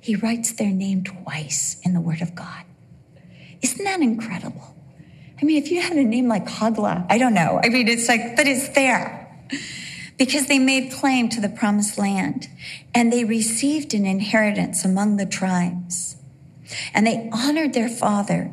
He 0.00 0.16
writes 0.16 0.52
their 0.52 0.70
name 0.70 1.04
twice 1.04 1.80
in 1.82 1.94
the 1.94 2.00
Word 2.00 2.20
of 2.20 2.34
God. 2.34 2.64
Isn't 3.62 3.84
that 3.84 4.00
incredible? 4.00 4.76
I 5.40 5.44
mean, 5.44 5.62
if 5.62 5.70
you 5.70 5.80
had 5.80 5.96
a 5.96 6.04
name 6.04 6.28
like 6.28 6.46
Hagla, 6.46 7.06
I 7.08 7.16
don't 7.16 7.32
know. 7.32 7.60
I 7.62 7.68
mean, 7.70 7.88
it's 7.88 8.08
like, 8.08 8.36
but 8.36 8.46
it's 8.46 8.68
there. 8.70 9.20
Because 10.18 10.46
they 10.46 10.58
made 10.58 10.92
claim 10.92 11.28
to 11.30 11.40
the 11.40 11.48
promised 11.48 11.98
land 11.98 12.48
and 12.94 13.12
they 13.12 13.24
received 13.24 13.94
an 13.94 14.04
inheritance 14.04 14.84
among 14.84 15.16
the 15.16 15.26
tribes. 15.26 16.16
And 16.92 17.06
they 17.06 17.28
honored 17.32 17.74
their 17.74 17.88
father 17.88 18.52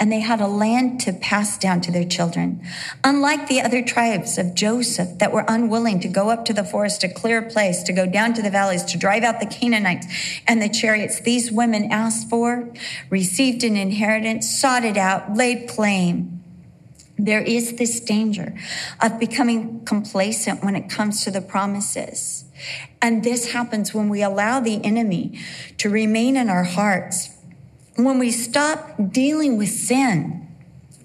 and 0.00 0.12
they 0.12 0.20
had 0.20 0.40
a 0.40 0.46
land 0.46 1.00
to 1.00 1.12
pass 1.12 1.58
down 1.58 1.80
to 1.80 1.90
their 1.90 2.04
children. 2.04 2.62
Unlike 3.02 3.48
the 3.48 3.60
other 3.60 3.82
tribes 3.82 4.38
of 4.38 4.54
Joseph 4.54 5.18
that 5.18 5.32
were 5.32 5.44
unwilling 5.48 6.00
to 6.00 6.08
go 6.08 6.30
up 6.30 6.44
to 6.46 6.52
the 6.52 6.64
forest 6.64 7.00
to 7.00 7.08
clear 7.08 7.38
a 7.38 7.50
place, 7.50 7.82
to 7.82 7.92
go 7.92 8.06
down 8.06 8.34
to 8.34 8.42
the 8.42 8.50
valleys, 8.50 8.84
to 8.84 8.98
drive 8.98 9.24
out 9.24 9.40
the 9.40 9.46
Canaanites 9.46 10.06
and 10.46 10.62
the 10.62 10.68
chariots, 10.68 11.20
these 11.20 11.50
women 11.50 11.90
asked 11.90 12.30
for, 12.30 12.72
received 13.10 13.64
an 13.64 13.76
inheritance, 13.76 14.48
sought 14.48 14.84
it 14.84 14.96
out, 14.96 15.34
laid 15.34 15.68
claim. 15.68 16.34
There 17.20 17.42
is 17.42 17.76
this 17.76 17.98
danger 17.98 18.56
of 19.02 19.18
becoming 19.18 19.84
complacent 19.84 20.62
when 20.62 20.76
it 20.76 20.88
comes 20.88 21.24
to 21.24 21.32
the 21.32 21.40
promises. 21.40 22.44
And 23.02 23.24
this 23.24 23.52
happens 23.52 23.92
when 23.92 24.08
we 24.08 24.22
allow 24.22 24.60
the 24.60 24.84
enemy 24.84 25.40
to 25.78 25.90
remain 25.90 26.36
in 26.36 26.48
our 26.48 26.62
hearts 26.62 27.30
when 28.06 28.18
we 28.18 28.30
stop 28.30 28.94
dealing 29.10 29.56
with 29.56 29.68
sin 29.68 30.46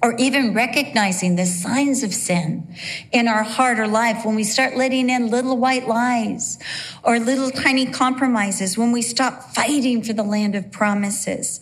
or 0.02 0.16
even 0.18 0.54
recognizing 0.54 1.38
the 1.38 1.46
signs 1.46 2.04
of 2.04 2.14
sin 2.14 2.76
in 3.12 3.28
our 3.28 3.44
heart 3.44 3.80
or 3.80 3.88
life, 3.88 4.26
when 4.26 4.36
we 4.36 4.44
start 4.44 4.76
letting 4.76 5.10
in 5.10 5.30
little 5.30 5.58
white 5.58 5.88
lies 5.88 6.60
or 7.04 7.20
little 7.20 7.50
tiny 7.50 7.86
compromises, 7.86 8.78
when 8.78 8.92
we 8.92 9.02
stop 9.02 9.56
fighting 9.56 10.04
for 10.04 10.12
the 10.12 10.24
land 10.24 10.56
of 10.56 10.72
promises. 10.72 11.62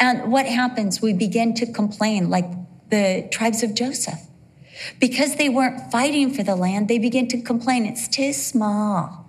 And 0.00 0.32
what 0.32 0.46
happens? 0.46 1.02
We 1.02 1.12
begin 1.12 1.54
to 1.54 1.66
complain 1.70 2.30
like 2.30 2.46
the 2.88 3.28
tribes 3.30 3.62
of 3.62 3.74
Joseph. 3.74 4.20
Because 4.98 5.36
they 5.36 5.48
weren't 5.48 5.92
fighting 5.92 6.32
for 6.32 6.42
the 6.42 6.56
land, 6.56 6.88
they 6.88 6.98
begin 6.98 7.28
to 7.28 7.40
complain, 7.40 7.86
it's 7.86 8.08
too 8.08 8.32
small. 8.32 9.26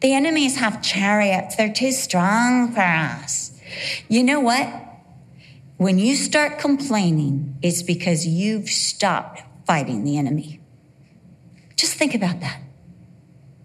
The 0.00 0.12
enemies 0.12 0.56
have 0.56 0.82
chariots, 0.82 1.56
they're 1.56 1.72
too 1.72 1.92
strong 1.92 2.72
for 2.72 2.80
us. 2.80 3.51
You 4.08 4.22
know 4.22 4.40
what? 4.40 4.68
When 5.76 5.98
you 5.98 6.14
start 6.16 6.58
complaining, 6.58 7.56
it's 7.62 7.82
because 7.82 8.26
you've 8.26 8.68
stopped 8.68 9.42
fighting 9.66 10.04
the 10.04 10.16
enemy. 10.16 10.60
Just 11.76 11.94
think 11.94 12.14
about 12.14 12.40
that 12.40 12.60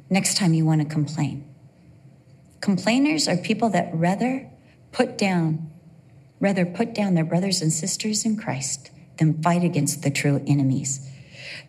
next 0.10 0.38
time 0.38 0.54
you 0.54 0.66
want 0.66 0.82
to 0.82 0.88
complain. 0.88 1.46
Complainers 2.62 3.28
are 3.28 3.38
people 3.38 3.70
that 3.70 3.90
rather 3.94 4.50
put 4.92 5.18
down, 5.18 5.70
rather 6.40 6.66
put 6.66 6.94
down 6.94 7.14
their 7.14 7.24
brothers 7.24 7.62
and 7.62 7.72
sisters 7.72 8.26
in 8.26 8.38
Christ 8.38 8.90
than 9.18 9.42
fight 9.42 9.64
against 9.64 10.02
the 10.02 10.10
true 10.10 10.44
enemies. 10.48 11.08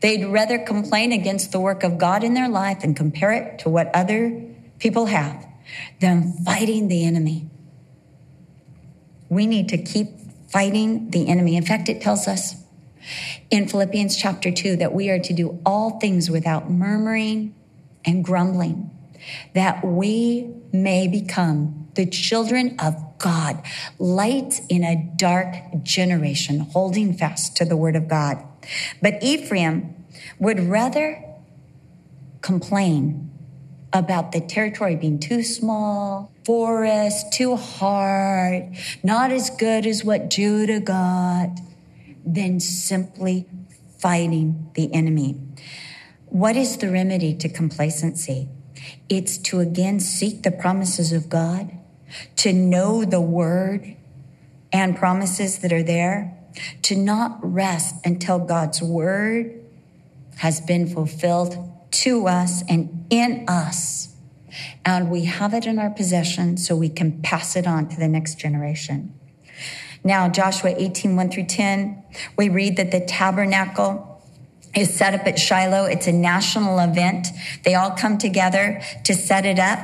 They'd 0.00 0.24
rather 0.24 0.58
complain 0.58 1.12
against 1.12 1.52
the 1.52 1.60
work 1.60 1.82
of 1.82 1.98
God 1.98 2.22
in 2.22 2.34
their 2.34 2.48
life 2.48 2.78
and 2.82 2.96
compare 2.96 3.32
it 3.32 3.58
to 3.60 3.68
what 3.68 3.94
other 3.94 4.44
people 4.78 5.06
have 5.06 5.46
than 6.00 6.32
fighting 6.44 6.88
the 6.88 7.04
enemy. 7.04 7.50
We 9.28 9.46
need 9.46 9.68
to 9.70 9.78
keep 9.78 10.08
fighting 10.50 11.10
the 11.10 11.28
enemy. 11.28 11.56
In 11.56 11.64
fact, 11.64 11.88
it 11.88 12.00
tells 12.00 12.26
us 12.26 12.56
in 13.50 13.68
Philippians 13.68 14.16
chapter 14.16 14.50
2 14.50 14.76
that 14.76 14.92
we 14.92 15.10
are 15.10 15.18
to 15.18 15.32
do 15.32 15.60
all 15.64 15.98
things 15.98 16.30
without 16.30 16.70
murmuring 16.70 17.54
and 18.04 18.24
grumbling, 18.24 18.90
that 19.54 19.84
we 19.84 20.50
may 20.72 21.08
become 21.08 21.88
the 21.94 22.06
children 22.06 22.76
of 22.78 22.94
God, 23.18 23.62
light 23.98 24.60
in 24.68 24.84
a 24.84 24.96
dark 25.16 25.82
generation, 25.82 26.60
holding 26.60 27.12
fast 27.12 27.56
to 27.56 27.64
the 27.64 27.76
word 27.76 27.96
of 27.96 28.08
God. 28.08 28.42
But 29.02 29.22
Ephraim 29.22 29.94
would 30.38 30.60
rather 30.60 31.24
complain 32.40 33.27
about 33.92 34.32
the 34.32 34.40
territory 34.40 34.96
being 34.96 35.18
too 35.18 35.42
small, 35.42 36.30
forest, 36.44 37.32
too 37.32 37.56
hard, 37.56 38.76
not 39.02 39.30
as 39.30 39.50
good 39.50 39.86
as 39.86 40.04
what 40.04 40.30
Judah 40.30 40.80
got, 40.80 41.58
than 42.24 42.60
simply 42.60 43.46
fighting 43.98 44.70
the 44.74 44.92
enemy. 44.92 45.40
What 46.26 46.56
is 46.56 46.76
the 46.76 46.90
remedy 46.90 47.34
to 47.34 47.48
complacency? 47.48 48.48
It's 49.08 49.38
to 49.38 49.60
again 49.60 50.00
seek 50.00 50.42
the 50.42 50.50
promises 50.50 51.12
of 51.12 51.28
God, 51.28 51.70
to 52.36 52.52
know 52.52 53.04
the 53.04 53.20
word 53.20 53.96
and 54.72 54.96
promises 54.96 55.60
that 55.60 55.72
are 55.72 55.82
there, 55.82 56.36
to 56.82 56.96
not 56.96 57.38
rest 57.42 57.94
until 58.04 58.38
God's 58.38 58.82
word 58.82 59.58
has 60.36 60.60
been 60.60 60.86
fulfilled 60.86 61.56
to 61.90 62.26
us 62.26 62.62
and 62.68 63.06
in 63.10 63.44
us. 63.48 64.14
And 64.84 65.10
we 65.10 65.24
have 65.24 65.54
it 65.54 65.66
in 65.66 65.78
our 65.78 65.90
possession 65.90 66.56
so 66.56 66.74
we 66.74 66.88
can 66.88 67.20
pass 67.22 67.56
it 67.56 67.66
on 67.66 67.88
to 67.88 67.96
the 67.96 68.08
next 68.08 68.38
generation. 68.38 69.14
Now, 70.04 70.28
Joshua 70.28 70.74
18, 70.76 71.16
1 71.16 71.30
through 71.30 71.46
10, 71.46 72.02
we 72.36 72.48
read 72.48 72.76
that 72.76 72.90
the 72.90 73.00
tabernacle 73.00 74.22
is 74.74 74.94
set 74.94 75.14
up 75.14 75.26
at 75.26 75.38
Shiloh. 75.38 75.84
It's 75.86 76.06
a 76.06 76.12
national 76.12 76.78
event. 76.78 77.28
They 77.64 77.74
all 77.74 77.90
come 77.90 78.18
together 78.18 78.80
to 79.04 79.14
set 79.14 79.44
it 79.44 79.58
up. 79.58 79.78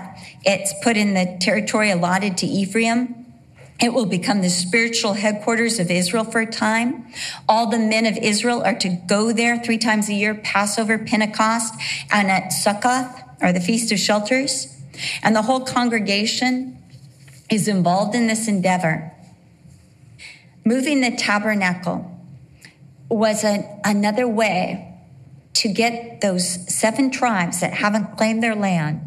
It's 0.45 0.75
put 0.83 0.97
in 0.97 1.15
the 1.15 1.37
territory 1.41 1.91
allotted 1.91 2.39
to 2.39 2.47
Ephraim. 2.47 3.24
It 3.81 3.93
will 3.93 4.07
become 4.07 4.41
the 4.41 4.51
spiritual 4.51 5.15
headquarters 5.15 5.81
of 5.81 5.91
Israel 5.91 6.25
for 6.25 6.41
a 6.41 6.47
time. 6.47 7.07
All 7.49 7.69
the 7.69 7.79
men 7.79 8.07
of 8.07 8.17
Israel 8.17 8.63
are 8.63 8.79
to 8.79 8.89
go 8.89 9.33
there 9.33 9.59
three 9.59 9.79
times 9.79 10.09
a 10.09 10.15
year, 10.15 10.35
Passover, 10.35 10.99
Pentecost, 10.99 11.75
and 12.11 12.31
at 12.31 12.53
Sukkoth, 12.53 13.23
or 13.43 13.53
the 13.53 13.61
Feast 13.61 13.91
of 13.91 13.99
Shelters. 13.99 14.69
And 15.23 15.35
the 15.35 15.43
whole 15.43 15.61
congregation 15.61 16.79
is 17.51 17.67
involved 17.67 18.15
in 18.15 18.29
this 18.29 18.47
endeavor. 18.47 19.13
Moving 20.65 21.01
the 21.01 21.11
tabernacle 21.17 22.11
was 23.09 23.45
a, 23.45 23.81
another 23.85 24.27
way 24.27 24.95
to 25.55 25.69
get 25.69 26.21
those 26.21 26.49
seven 26.73 27.11
tribes 27.11 27.61
that 27.61 27.75
haven't 27.75 28.17
claimed 28.17 28.43
their 28.43 28.55
land 28.55 29.01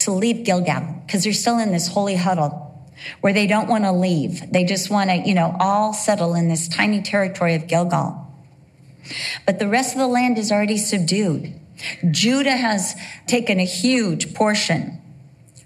to 0.00 0.10
leave 0.10 0.44
Gilgal 0.44 1.02
because 1.06 1.24
they're 1.24 1.32
still 1.32 1.58
in 1.58 1.70
this 1.70 1.88
holy 1.88 2.16
huddle 2.16 2.71
where 3.20 3.32
they 3.32 3.46
don't 3.46 3.68
want 3.68 3.84
to 3.84 3.92
leave. 3.92 4.50
They 4.52 4.64
just 4.64 4.90
want 4.90 5.10
to, 5.10 5.16
you 5.16 5.34
know, 5.34 5.56
all 5.58 5.92
settle 5.92 6.34
in 6.34 6.48
this 6.48 6.68
tiny 6.68 7.02
territory 7.02 7.54
of 7.54 7.66
Gilgal. 7.66 8.26
But 9.46 9.58
the 9.58 9.68
rest 9.68 9.94
of 9.94 9.98
the 9.98 10.06
land 10.06 10.38
is 10.38 10.52
already 10.52 10.78
subdued. 10.78 11.58
Judah 12.10 12.56
has 12.56 12.94
taken 13.26 13.58
a 13.58 13.64
huge 13.64 14.34
portion. 14.34 15.00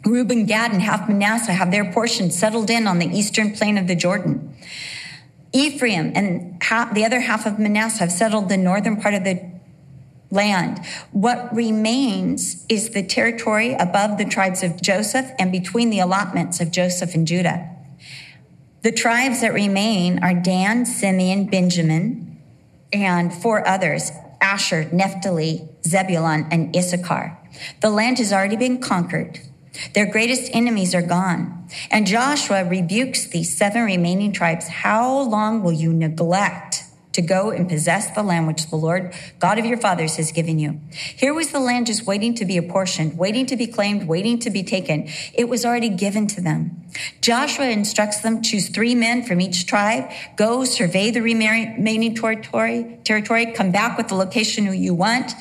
Reuben, 0.04 0.46
Gad, 0.46 0.72
and 0.72 0.80
half 0.80 1.08
Manasseh 1.08 1.52
have 1.52 1.70
their 1.70 1.92
portion 1.92 2.30
settled 2.30 2.70
in 2.70 2.86
on 2.86 2.98
the 2.98 3.06
eastern 3.06 3.52
plain 3.52 3.76
of 3.76 3.88
the 3.88 3.96
Jordan. 3.96 4.54
Ephraim 5.52 6.12
and 6.14 6.60
the 6.94 7.04
other 7.04 7.20
half 7.20 7.46
of 7.46 7.58
Manasseh 7.58 8.00
have 8.00 8.12
settled 8.12 8.48
the 8.48 8.56
northern 8.56 9.00
part 9.00 9.14
of 9.14 9.24
the 9.24 9.55
land. 10.30 10.84
What 11.12 11.54
remains 11.54 12.64
is 12.68 12.90
the 12.90 13.02
territory 13.02 13.74
above 13.74 14.18
the 14.18 14.24
tribes 14.24 14.62
of 14.62 14.82
Joseph 14.82 15.30
and 15.38 15.52
between 15.52 15.90
the 15.90 16.00
allotments 16.00 16.60
of 16.60 16.70
Joseph 16.70 17.14
and 17.14 17.26
Judah. 17.26 17.70
The 18.82 18.92
tribes 18.92 19.40
that 19.40 19.52
remain 19.52 20.22
are 20.22 20.34
Dan, 20.34 20.86
Simeon, 20.86 21.46
Benjamin, 21.46 22.40
and 22.92 23.32
four 23.32 23.66
others 23.66 24.10
Asher, 24.40 24.88
Naphtali, 24.92 25.68
Zebulun, 25.84 26.46
and 26.50 26.76
Issachar. 26.76 27.36
The 27.80 27.90
land 27.90 28.18
has 28.18 28.32
already 28.32 28.56
been 28.56 28.78
conquered. 28.80 29.40
Their 29.94 30.06
greatest 30.06 30.50
enemies 30.54 30.94
are 30.94 31.02
gone. 31.02 31.68
And 31.90 32.06
Joshua 32.06 32.64
rebukes 32.64 33.26
these 33.26 33.56
seven 33.56 33.82
remaining 33.82 34.32
tribes. 34.32 34.68
How 34.68 35.20
long 35.22 35.62
will 35.62 35.72
you 35.72 35.92
neglect 35.92 36.75
to 37.16 37.22
go 37.22 37.50
and 37.50 37.66
possess 37.66 38.10
the 38.10 38.22
land 38.22 38.46
which 38.46 38.68
the 38.68 38.76
Lord 38.76 39.14
God 39.38 39.58
of 39.58 39.64
your 39.64 39.78
fathers 39.78 40.16
has 40.16 40.32
given 40.32 40.58
you. 40.58 40.80
Here 40.92 41.32
was 41.32 41.50
the 41.50 41.58
land 41.58 41.86
just 41.86 42.06
waiting 42.06 42.34
to 42.34 42.44
be 42.44 42.58
apportioned, 42.58 43.16
waiting 43.16 43.46
to 43.46 43.56
be 43.56 43.66
claimed, 43.66 44.06
waiting 44.06 44.38
to 44.40 44.50
be 44.50 44.62
taken. 44.62 45.08
It 45.32 45.48
was 45.48 45.64
already 45.64 45.88
given 45.88 46.26
to 46.28 46.42
them. 46.42 46.84
Joshua 47.22 47.68
instructs 47.68 48.20
them 48.20 48.42
choose 48.42 48.68
three 48.68 48.94
men 48.94 49.22
from 49.22 49.40
each 49.40 49.66
tribe, 49.66 50.10
go 50.36 50.64
survey 50.64 51.10
the 51.10 51.22
remaining 51.22 52.14
territory, 52.14 52.98
territory, 53.04 53.46
come 53.46 53.72
back 53.72 53.96
with 53.96 54.08
the 54.08 54.14
location 54.14 54.72
you 54.74 54.92
want. 54.92 55.32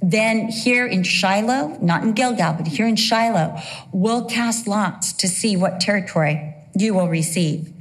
Then 0.00 0.48
here 0.48 0.86
in 0.86 1.02
Shiloh, 1.02 1.76
not 1.80 2.04
in 2.04 2.12
Gilgal, 2.12 2.52
but 2.52 2.68
here 2.68 2.86
in 2.86 2.94
Shiloh, 2.94 3.60
we'll 3.92 4.26
cast 4.26 4.68
lots 4.68 5.12
to 5.14 5.26
see 5.26 5.56
what 5.56 5.80
territory 5.80 6.54
you 6.76 6.94
will 6.94 7.08
receive. 7.08 7.72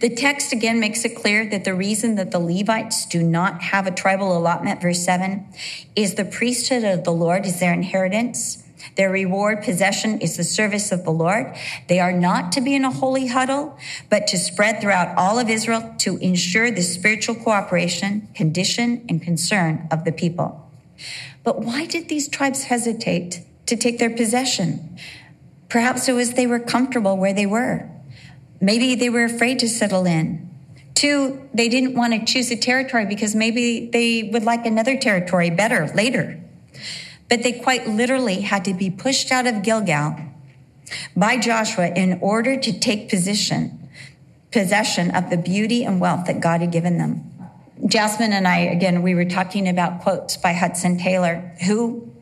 The 0.00 0.14
text 0.14 0.52
again 0.52 0.80
makes 0.80 1.04
it 1.04 1.16
clear 1.16 1.48
that 1.50 1.64
the 1.64 1.74
reason 1.74 2.16
that 2.16 2.30
the 2.30 2.38
Levites 2.38 3.06
do 3.06 3.22
not 3.22 3.62
have 3.62 3.86
a 3.86 3.90
tribal 3.90 4.36
allotment, 4.36 4.82
verse 4.82 5.04
7, 5.04 5.46
is 5.94 6.14
the 6.14 6.24
priesthood 6.24 6.84
of 6.84 7.04
the 7.04 7.12
Lord 7.12 7.46
is 7.46 7.60
their 7.60 7.72
inheritance. 7.72 8.62
Their 8.96 9.10
reward 9.10 9.62
possession 9.62 10.20
is 10.20 10.36
the 10.36 10.44
service 10.44 10.92
of 10.92 11.04
the 11.04 11.10
Lord. 11.10 11.54
They 11.88 12.00
are 12.00 12.12
not 12.12 12.52
to 12.52 12.60
be 12.60 12.74
in 12.74 12.84
a 12.84 12.90
holy 12.90 13.28
huddle, 13.28 13.78
but 14.10 14.26
to 14.28 14.38
spread 14.38 14.80
throughout 14.80 15.16
all 15.16 15.38
of 15.38 15.48
Israel 15.48 15.94
to 15.98 16.16
ensure 16.18 16.70
the 16.70 16.82
spiritual 16.82 17.34
cooperation, 17.34 18.28
condition, 18.34 19.04
and 19.08 19.22
concern 19.22 19.88
of 19.90 20.04
the 20.04 20.12
people. 20.12 20.70
But 21.42 21.60
why 21.60 21.86
did 21.86 22.08
these 22.08 22.28
tribes 22.28 22.64
hesitate 22.64 23.40
to 23.66 23.76
take 23.76 23.98
their 23.98 24.14
possession? 24.14 24.96
Perhaps 25.68 26.08
it 26.08 26.12
was 26.12 26.34
they 26.34 26.46
were 26.46 26.60
comfortable 26.60 27.16
where 27.16 27.34
they 27.34 27.46
were. 27.46 27.88
Maybe 28.60 28.94
they 28.94 29.10
were 29.10 29.24
afraid 29.24 29.58
to 29.60 29.68
settle 29.68 30.06
in. 30.06 30.48
Two, 30.94 31.48
they 31.52 31.68
didn't 31.68 31.94
want 31.94 32.12
to 32.12 32.24
choose 32.24 32.50
a 32.50 32.56
territory 32.56 33.04
because 33.04 33.34
maybe 33.34 33.86
they 33.86 34.30
would 34.32 34.44
like 34.44 34.64
another 34.64 34.96
territory 34.96 35.50
better 35.50 35.90
later. 35.94 36.40
But 37.28 37.42
they 37.42 37.52
quite 37.52 37.88
literally 37.88 38.42
had 38.42 38.64
to 38.66 38.74
be 38.74 38.90
pushed 38.90 39.32
out 39.32 39.46
of 39.46 39.62
Gilgal 39.62 40.16
by 41.16 41.36
Joshua 41.38 41.88
in 41.88 42.18
order 42.20 42.56
to 42.56 42.78
take 42.78 43.08
position, 43.08 43.88
possession 44.52 45.10
of 45.10 45.30
the 45.30 45.36
beauty 45.36 45.84
and 45.84 46.00
wealth 46.00 46.26
that 46.26 46.40
God 46.40 46.60
had 46.60 46.70
given 46.70 46.98
them. 46.98 47.30
Jasmine 47.86 48.32
and 48.32 48.46
I, 48.46 48.58
again, 48.58 49.02
we 49.02 49.14
were 49.14 49.24
talking 49.24 49.68
about 49.68 50.00
quotes 50.00 50.36
by 50.36 50.52
Hudson 50.52 50.96
Taylor, 50.96 51.52
who 51.66 52.13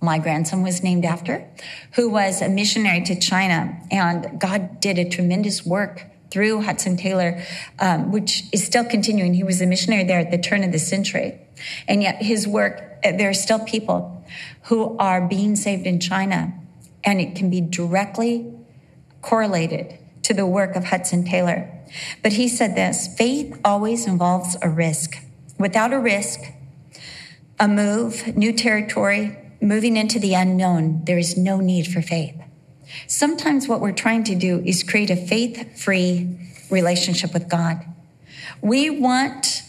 my 0.00 0.18
grandson 0.18 0.62
was 0.62 0.82
named 0.82 1.04
after, 1.04 1.48
who 1.94 2.08
was 2.10 2.42
a 2.42 2.48
missionary 2.48 3.02
to 3.04 3.18
China. 3.18 3.80
And 3.90 4.38
God 4.40 4.80
did 4.80 4.98
a 4.98 5.08
tremendous 5.08 5.64
work 5.64 6.04
through 6.30 6.62
Hudson 6.62 6.96
Taylor, 6.96 7.42
um, 7.78 8.12
which 8.12 8.44
is 8.52 8.64
still 8.64 8.84
continuing. 8.84 9.34
He 9.34 9.42
was 9.42 9.60
a 9.60 9.66
missionary 9.66 10.04
there 10.04 10.20
at 10.20 10.30
the 10.30 10.38
turn 10.38 10.64
of 10.64 10.72
the 10.72 10.78
century. 10.78 11.40
And 11.88 12.02
yet 12.02 12.22
his 12.22 12.46
work, 12.46 12.98
uh, 13.04 13.12
there 13.12 13.30
are 13.30 13.34
still 13.34 13.60
people 13.60 14.24
who 14.64 14.96
are 14.98 15.26
being 15.26 15.56
saved 15.56 15.86
in 15.86 16.00
China. 16.00 16.52
And 17.04 17.20
it 17.20 17.36
can 17.36 17.48
be 17.48 17.60
directly 17.60 18.52
correlated 19.22 19.98
to 20.24 20.34
the 20.34 20.46
work 20.46 20.76
of 20.76 20.84
Hudson 20.84 21.24
Taylor. 21.24 21.70
But 22.22 22.32
he 22.32 22.48
said 22.48 22.74
this 22.74 23.08
faith 23.16 23.58
always 23.64 24.06
involves 24.06 24.56
a 24.60 24.68
risk. 24.68 25.16
Without 25.58 25.92
a 25.92 25.98
risk, 25.98 26.40
a 27.58 27.68
move, 27.68 28.36
new 28.36 28.52
territory, 28.52 29.38
moving 29.60 29.96
into 29.96 30.18
the 30.18 30.34
unknown, 30.34 31.02
there 31.04 31.18
is 31.18 31.36
no 31.36 31.58
need 31.58 31.86
for 31.86 32.02
faith. 32.02 32.34
Sometimes 33.06 33.68
what 33.68 33.80
we're 33.80 33.92
trying 33.92 34.24
to 34.24 34.34
do 34.34 34.62
is 34.64 34.82
create 34.82 35.10
a 35.10 35.16
faith 35.16 35.80
free 35.80 36.38
relationship 36.70 37.32
with 37.32 37.48
God. 37.48 37.84
We 38.60 38.90
want 38.90 39.62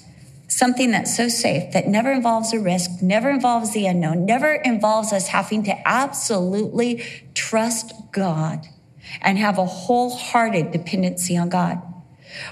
something 0.47 0.91
that's 0.91 1.15
so 1.15 1.27
safe 1.27 1.73
that 1.73 1.87
never 1.87 2.11
involves 2.11 2.53
a 2.53 2.59
risk, 2.59 3.01
never 3.01 3.29
involves 3.29 3.73
the 3.73 3.85
unknown, 3.85 4.25
never 4.25 4.53
involves 4.53 5.11
us 5.11 5.27
having 5.27 5.63
to 5.63 5.87
absolutely 5.87 7.03
trust 7.33 7.93
God 8.11 8.65
and 9.21 9.37
have 9.37 9.57
a 9.57 9.65
wholehearted 9.65 10.71
dependency 10.71 11.37
on 11.37 11.49
God. 11.49 11.81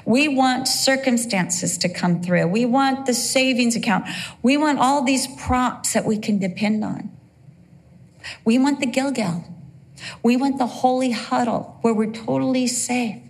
We 0.06 0.28
want 0.28 0.67
circumstances 0.67 1.78
to 1.80 1.89
come 1.89 2.21
through. 2.21 2.48
We 2.48 2.65
want 2.65 3.06
the 3.06 3.13
savings 3.13 3.76
account. 3.76 4.08
We 4.41 4.58
want 4.58 4.80
all 4.80 5.04
these 5.04 5.28
props 5.28 5.93
that 5.93 6.06
we 6.06 6.17
can 6.17 6.39
depend 6.39 6.84
on. 6.84 7.14
We 8.44 8.58
want 8.58 8.80
the 8.80 8.86
Gilgal. 8.86 9.44
We 10.24 10.36
want 10.38 10.58
the 10.58 10.68
holy 10.68 11.12
huddle 11.12 11.78
where 11.82 11.94
we're 11.94 12.12
totally 12.12 12.68
safe. 12.68 13.22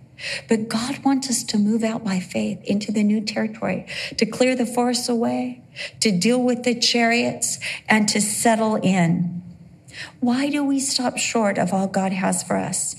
But 0.48 0.68
God 0.68 1.04
wants 1.04 1.28
us 1.28 1.44
to 1.44 1.58
move 1.58 1.84
out 1.84 2.04
by 2.04 2.20
faith 2.20 2.62
into 2.64 2.90
the 2.90 3.02
new 3.02 3.20
territory, 3.20 3.86
to 4.16 4.24
clear 4.24 4.56
the 4.56 4.64
forests 4.64 5.08
away, 5.08 5.62
to 6.00 6.10
deal 6.10 6.42
with 6.42 6.62
the 6.62 6.74
chariots, 6.74 7.58
and 7.88 8.08
to 8.08 8.20
settle 8.20 8.76
in. 8.76 9.42
Why 10.20 10.48
do 10.48 10.64
we 10.64 10.80
stop 10.80 11.18
short 11.18 11.58
of 11.58 11.72
all 11.72 11.86
God 11.86 12.12
has 12.12 12.42
for 12.42 12.56
us? 12.56 12.96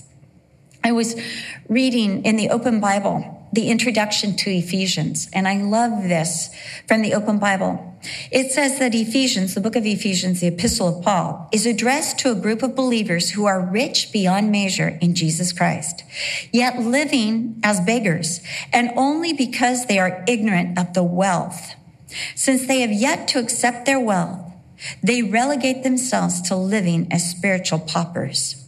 I 0.84 0.92
was 0.92 1.20
reading 1.68 2.24
in 2.24 2.36
the 2.36 2.50
Open 2.50 2.80
Bible 2.80 3.34
the 3.52 3.70
introduction 3.70 4.36
to 4.36 4.50
Ephesians. 4.50 5.28
And 5.32 5.48
I 5.48 5.62
love 5.62 6.02
this 6.04 6.50
from 6.86 7.02
the 7.02 7.14
Open 7.14 7.38
Bible. 7.38 7.87
It 8.30 8.52
says 8.52 8.78
that 8.78 8.94
Ephesians, 8.94 9.54
the 9.54 9.60
book 9.60 9.76
of 9.76 9.84
Ephesians, 9.84 10.40
the 10.40 10.46
epistle 10.46 10.98
of 10.98 11.04
Paul, 11.04 11.48
is 11.52 11.66
addressed 11.66 12.18
to 12.20 12.30
a 12.30 12.36
group 12.36 12.62
of 12.62 12.76
believers 12.76 13.30
who 13.30 13.46
are 13.46 13.60
rich 13.60 14.12
beyond 14.12 14.52
measure 14.52 14.98
in 15.00 15.14
Jesus 15.14 15.52
Christ, 15.52 16.04
yet 16.52 16.78
living 16.78 17.60
as 17.62 17.80
beggars, 17.80 18.40
and 18.72 18.90
only 18.96 19.32
because 19.32 19.86
they 19.86 19.98
are 19.98 20.24
ignorant 20.28 20.78
of 20.78 20.94
the 20.94 21.02
wealth. 21.02 21.74
Since 22.34 22.66
they 22.66 22.80
have 22.80 22.92
yet 22.92 23.28
to 23.28 23.38
accept 23.38 23.84
their 23.84 24.00
wealth, 24.00 24.40
they 25.02 25.22
relegate 25.22 25.82
themselves 25.82 26.40
to 26.42 26.56
living 26.56 27.08
as 27.10 27.28
spiritual 27.28 27.80
paupers. 27.80 28.64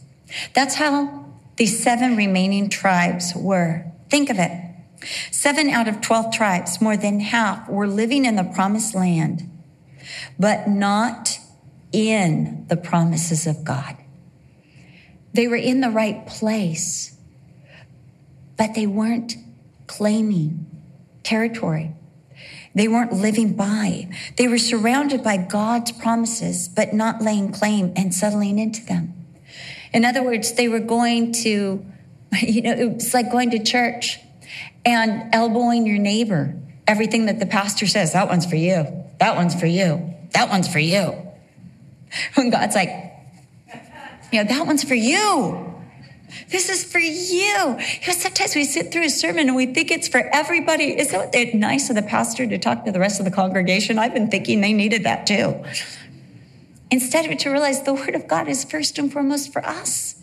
That's 0.53 0.75
how 0.75 1.25
the 1.55 1.65
seven 1.65 2.15
remaining 2.15 2.69
tribes 2.69 3.33
were. 3.35 3.85
Think 4.09 4.29
of 4.29 4.39
it. 4.39 4.51
Seven 5.31 5.69
out 5.69 5.87
of 5.87 6.01
12 6.01 6.33
tribes, 6.33 6.81
more 6.81 6.97
than 6.97 7.19
half, 7.19 7.67
were 7.69 7.87
living 7.87 8.25
in 8.25 8.35
the 8.35 8.43
promised 8.43 8.95
land, 8.95 9.49
but 10.37 10.67
not 10.67 11.39
in 11.91 12.65
the 12.67 12.77
promises 12.77 13.47
of 13.47 13.63
God. 13.63 13.97
They 15.33 15.47
were 15.47 15.55
in 15.55 15.81
the 15.81 15.89
right 15.89 16.25
place, 16.27 17.17
but 18.57 18.75
they 18.75 18.85
weren't 18.85 19.35
claiming 19.87 20.65
territory. 21.23 21.93
They 22.73 22.87
weren't 22.87 23.13
living 23.13 23.53
by. 23.53 24.09
They 24.37 24.47
were 24.47 24.57
surrounded 24.57 25.23
by 25.23 25.37
God's 25.37 25.91
promises, 25.91 26.67
but 26.67 26.93
not 26.93 27.21
laying 27.21 27.51
claim 27.51 27.91
and 27.95 28.13
settling 28.13 28.59
into 28.59 28.85
them. 28.85 29.13
In 29.93 30.05
other 30.05 30.23
words, 30.23 30.53
they 30.53 30.69
were 30.69 30.79
going 30.79 31.33
to, 31.33 31.85
you 32.41 32.61
know, 32.61 32.73
it's 32.73 33.13
like 33.13 33.31
going 33.31 33.51
to 33.51 33.63
church 33.63 34.19
and 34.85 35.33
elbowing 35.33 35.85
your 35.85 35.99
neighbor. 35.99 36.55
Everything 36.87 37.27
that 37.27 37.39
the 37.39 37.45
pastor 37.45 37.87
says, 37.87 38.13
that 38.13 38.27
one's 38.27 38.45
for 38.45 38.55
you. 38.55 38.85
That 39.19 39.35
one's 39.35 39.59
for 39.59 39.67
you. 39.67 40.13
That 40.33 40.49
one's 40.49 40.67
for 40.67 40.79
you. 40.79 41.15
When 42.33 42.49
God's 42.49 42.75
like, 42.75 42.89
you 44.31 44.43
know, 44.43 44.49
that 44.49 44.65
one's 44.65 44.83
for 44.83 44.95
you. 44.95 45.67
This 46.49 46.69
is 46.69 46.83
for 46.83 46.99
you. 46.99 47.09
you 47.09 47.77
know, 48.07 48.13
sometimes 48.13 48.55
we 48.55 48.63
sit 48.63 48.91
through 48.91 49.05
a 49.05 49.09
sermon 49.09 49.47
and 49.47 49.55
we 49.55 49.67
think 49.67 49.91
it's 49.91 50.07
for 50.07 50.19
everybody. 50.33 50.97
Isn't 50.97 51.35
it 51.35 51.55
nice 51.55 51.89
of 51.89 51.95
the 51.95 52.01
pastor 52.01 52.47
to 52.47 52.57
talk 52.57 52.85
to 52.85 52.91
the 52.91 52.99
rest 52.99 53.19
of 53.19 53.25
the 53.25 53.31
congregation? 53.31 53.99
I've 53.99 54.13
been 54.13 54.29
thinking 54.29 54.61
they 54.61 54.73
needed 54.73 55.03
that 55.03 55.27
too. 55.27 55.63
Instead 56.89 57.29
of 57.29 57.37
to 57.37 57.49
realize 57.49 57.83
the 57.83 57.93
word 57.93 58.15
of 58.15 58.27
God 58.27 58.47
is 58.47 58.65
first 58.65 58.97
and 58.97 59.11
foremost 59.11 59.53
for 59.53 59.65
us. 59.65 60.15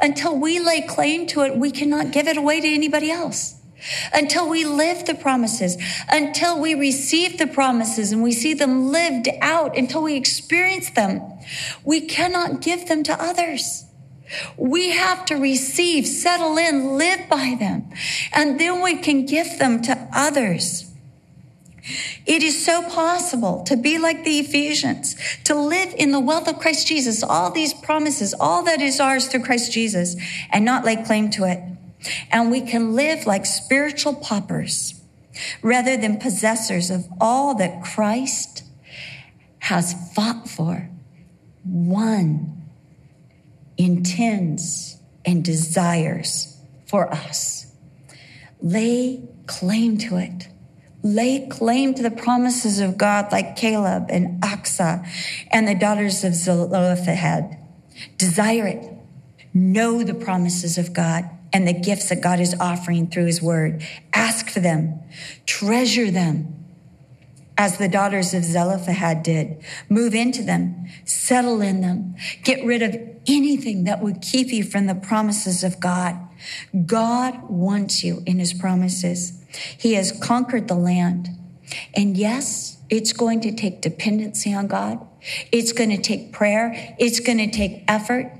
Until 0.00 0.38
we 0.38 0.58
lay 0.58 0.82
claim 0.82 1.26
to 1.28 1.42
it, 1.42 1.56
we 1.56 1.70
cannot 1.70 2.10
give 2.10 2.26
it 2.26 2.36
away 2.36 2.60
to 2.60 2.68
anybody 2.68 3.10
else 3.10 3.61
until 4.12 4.48
we 4.48 4.64
live 4.64 5.04
the 5.06 5.14
promises, 5.14 5.76
until 6.08 6.60
we 6.60 6.74
receive 6.74 7.38
the 7.38 7.46
promises 7.46 8.12
and 8.12 8.22
we 8.22 8.32
see 8.32 8.54
them 8.54 8.90
lived 8.90 9.28
out, 9.40 9.76
until 9.76 10.02
we 10.02 10.16
experience 10.16 10.90
them. 10.90 11.22
We 11.84 12.02
cannot 12.02 12.60
give 12.60 12.88
them 12.88 13.02
to 13.04 13.20
others. 13.20 13.84
We 14.56 14.90
have 14.90 15.24
to 15.26 15.34
receive, 15.34 16.06
settle 16.06 16.56
in, 16.56 16.96
live 16.96 17.28
by 17.28 17.56
them, 17.58 17.90
and 18.32 18.58
then 18.58 18.80
we 18.82 18.96
can 18.96 19.26
give 19.26 19.58
them 19.58 19.82
to 19.82 20.08
others. 20.12 20.90
It 22.26 22.42
is 22.42 22.64
so 22.64 22.88
possible 22.88 23.64
to 23.64 23.76
be 23.76 23.98
like 23.98 24.24
the 24.24 24.38
Ephesians, 24.38 25.16
to 25.44 25.54
live 25.54 25.92
in 25.98 26.12
the 26.12 26.20
wealth 26.20 26.48
of 26.48 26.60
Christ 26.60 26.86
Jesus, 26.86 27.22
all 27.22 27.50
these 27.50 27.74
promises, 27.74 28.34
all 28.38 28.62
that 28.62 28.80
is 28.80 29.00
ours 29.00 29.26
through 29.26 29.42
Christ 29.42 29.72
Jesus, 29.72 30.16
and 30.50 30.64
not 30.64 30.84
lay 30.84 30.96
claim 30.96 31.28
to 31.30 31.44
it. 31.44 31.60
And 32.30 32.50
we 32.50 32.60
can 32.60 32.94
live 32.94 33.26
like 33.26 33.46
spiritual 33.46 34.14
paupers 34.14 35.00
rather 35.62 35.96
than 35.96 36.18
possessors 36.18 36.90
of 36.90 37.06
all 37.20 37.54
that 37.56 37.82
Christ 37.82 38.64
has 39.60 39.94
fought 40.14 40.48
for, 40.48 40.88
won, 41.64 42.62
intends, 43.78 44.96
and 45.24 45.44
desires 45.44 46.56
for 46.86 47.12
us. 47.12 47.72
Lay 48.60 49.28
claim 49.46 49.98
to 49.98 50.16
it. 50.16 50.48
Lay 51.04 51.46
claim 51.48 51.94
to 51.94 52.02
the 52.02 52.10
promises 52.10 52.78
of 52.78 52.96
God 52.96 53.32
like 53.32 53.56
Caleb 53.56 54.06
and 54.08 54.40
Achsah 54.42 55.06
and 55.50 55.66
the 55.66 55.74
daughters 55.74 56.22
of 56.22 56.34
Zelophehad. 56.34 57.56
Desire 58.18 58.66
it. 58.66 58.92
Know 59.54 60.02
the 60.02 60.14
promises 60.14 60.78
of 60.78 60.92
God 60.92 61.28
and 61.52 61.68
the 61.68 61.72
gifts 61.72 62.08
that 62.08 62.20
God 62.20 62.40
is 62.40 62.54
offering 62.58 63.08
through 63.08 63.26
his 63.26 63.42
word. 63.42 63.84
Ask 64.12 64.48
for 64.48 64.60
them, 64.60 65.00
treasure 65.46 66.10
them 66.10 66.62
as 67.58 67.78
the 67.78 67.88
daughters 67.88 68.34
of 68.34 68.44
Zelophehad 68.44 69.22
did. 69.22 69.62
Move 69.88 70.14
into 70.14 70.42
them, 70.42 70.86
settle 71.04 71.60
in 71.60 71.80
them, 71.80 72.14
get 72.42 72.64
rid 72.64 72.82
of 72.82 72.96
anything 73.26 73.84
that 73.84 74.00
would 74.00 74.20
keep 74.20 74.48
you 74.48 74.64
from 74.64 74.86
the 74.86 74.94
promises 74.94 75.62
of 75.62 75.78
God. 75.78 76.18
God 76.86 77.48
wants 77.48 78.02
you 78.02 78.22
in 78.26 78.38
his 78.38 78.52
promises. 78.52 79.40
He 79.78 79.94
has 79.94 80.12
conquered 80.12 80.68
the 80.68 80.74
land. 80.74 81.28
And 81.94 82.16
yes, 82.16 82.78
it's 82.90 83.12
going 83.12 83.40
to 83.42 83.54
take 83.54 83.80
dependency 83.80 84.52
on 84.52 84.66
God. 84.66 85.06
It's 85.52 85.72
going 85.72 85.90
to 85.90 86.00
take 86.00 86.32
prayer. 86.32 86.72
It's 86.98 87.20
going 87.20 87.38
to 87.38 87.50
take 87.50 87.84
effort. 87.86 88.32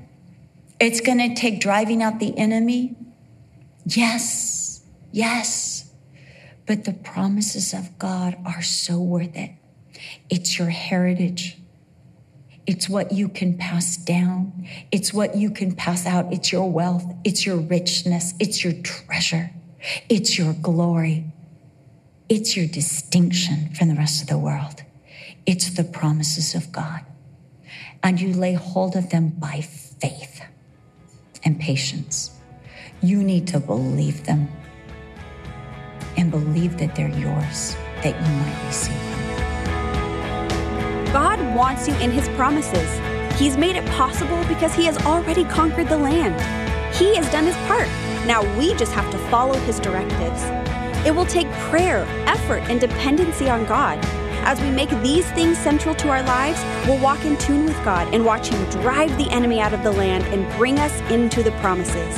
It's 0.81 1.01
going 1.01 1.19
to 1.19 1.35
take 1.35 1.61
driving 1.61 2.03
out 2.03 2.19
the 2.19 2.37
enemy. 2.37 2.97
Yes, 3.85 4.83
yes. 5.11 5.93
But 6.67 6.85
the 6.85 6.93
promises 6.93 7.75
of 7.75 7.99
God 7.99 8.37
are 8.45 8.63
so 8.63 9.01
worth 9.01 9.37
it. 9.37 9.53
It's 10.31 10.59
your 10.59 10.69
heritage. 10.69 11.59
It's 12.67 12.89
what 12.89 13.13
you 13.13 13.29
can 13.29 13.59
pass 13.59 13.97
down. 13.97 14.69
It's 14.93 15.13
what 15.13 15.37
you 15.37 15.51
can 15.51 15.75
pass 15.75 16.07
out. 16.07 16.33
It's 16.33 16.53
your 16.53 16.71
wealth. 16.71 17.05
It's 17.25 17.45
your 17.45 17.57
richness. 17.57 18.35
It's 18.39 18.63
your 18.63 18.73
treasure. 18.73 19.51
It's 20.09 20.39
your 20.39 20.53
glory. 20.55 21.25
It's 22.29 22.57
your 22.57 22.67
distinction 22.67 23.75
from 23.75 23.89
the 23.89 23.95
rest 23.97 24.23
of 24.23 24.29
the 24.29 24.39
world. 24.39 24.83
It's 25.45 25.71
the 25.71 25.85
promises 25.85 26.55
of 26.55 26.71
God. 26.71 27.05
And 28.03 28.21
you 28.21 28.33
lay 28.33 28.55
hold 28.55 28.97
of 28.97 29.11
them 29.11 29.31
by 29.31 29.61
faith 29.61 30.43
and 31.45 31.59
patience. 31.59 32.31
You 33.05 33.25
need 33.25 33.49
to 33.49 33.59
believe 33.59 34.25
them 34.25 34.49
and 36.17 36.31
believe 36.31 36.79
that 36.79 36.95
they're 36.95 37.09
yours, 37.09 37.75
that 38.03 38.15
you 38.15 38.33
might 38.37 38.67
receive 38.67 38.95
them. 38.95 39.19
God 41.13 41.41
wants 41.57 41.89
you 41.89 41.97
in 41.97 42.13
His 42.13 42.29
promises. 42.31 43.01
He's 43.41 43.57
made 43.57 43.75
it 43.75 43.85
possible 43.91 44.45
because 44.45 44.73
He 44.73 44.85
has 44.85 44.97
already 44.99 45.45
conquered 45.45 45.89
the 45.89 45.99
land. 45.99 46.41
He 46.95 47.17
has 47.17 47.29
done 47.33 47.47
His 47.47 47.57
part. 47.67 47.89
Now 48.25 48.45
we 48.57 48.73
just 48.75 48.93
have 48.93 49.11
to 49.11 49.19
follow 49.31 49.59
his 49.61 49.81
directives. 49.81 50.45
It 51.05 51.13
will 51.13 51.27
take 51.27 51.51
prayer, 51.71 52.07
effort, 52.29 52.63
and 52.71 52.81
dependency 52.81 53.49
on 53.49 53.65
God. 53.65 53.99
As 54.45 54.61
we 54.61 54.71
make 54.71 54.91
these 55.03 55.29
things 55.33 55.59
central 55.59 55.97
to 55.97 56.09
our 56.09 56.23
lives, 56.23 56.63
we'll 56.87 57.03
walk 57.03 57.25
in 57.25 57.37
tune 57.39 57.65
with 57.65 57.83
God 57.85 58.15
and 58.15 58.25
watch 58.25 58.47
Him 58.49 58.65
drive 58.71 59.19
the 59.19 59.29
enemy 59.31 59.61
out 59.61 59.75
of 59.75 59.83
the 59.83 59.91
land 59.91 60.23
and 60.27 60.49
bring 60.57 60.79
us 60.79 61.01
into 61.11 61.43
the 61.43 61.51
promises. 61.53 62.17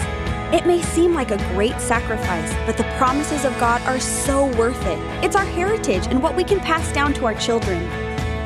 It 0.55 0.67
may 0.67 0.81
seem 0.81 1.15
like 1.15 1.33
a 1.33 1.37
great 1.53 1.81
sacrifice, 1.81 2.55
but 2.65 2.77
the 2.77 2.85
promises 2.97 3.45
of 3.45 3.59
God 3.59 3.83
are 3.89 3.99
so 3.99 4.47
worth 4.57 4.81
it. 4.87 5.01
It's 5.25 5.35
our 5.35 5.45
heritage 5.45 6.07
and 6.07 6.23
what 6.23 6.37
we 6.37 6.45
can 6.45 6.61
pass 6.61 6.93
down 6.93 7.13
to 7.15 7.27
our 7.27 7.35
children. 7.35 7.83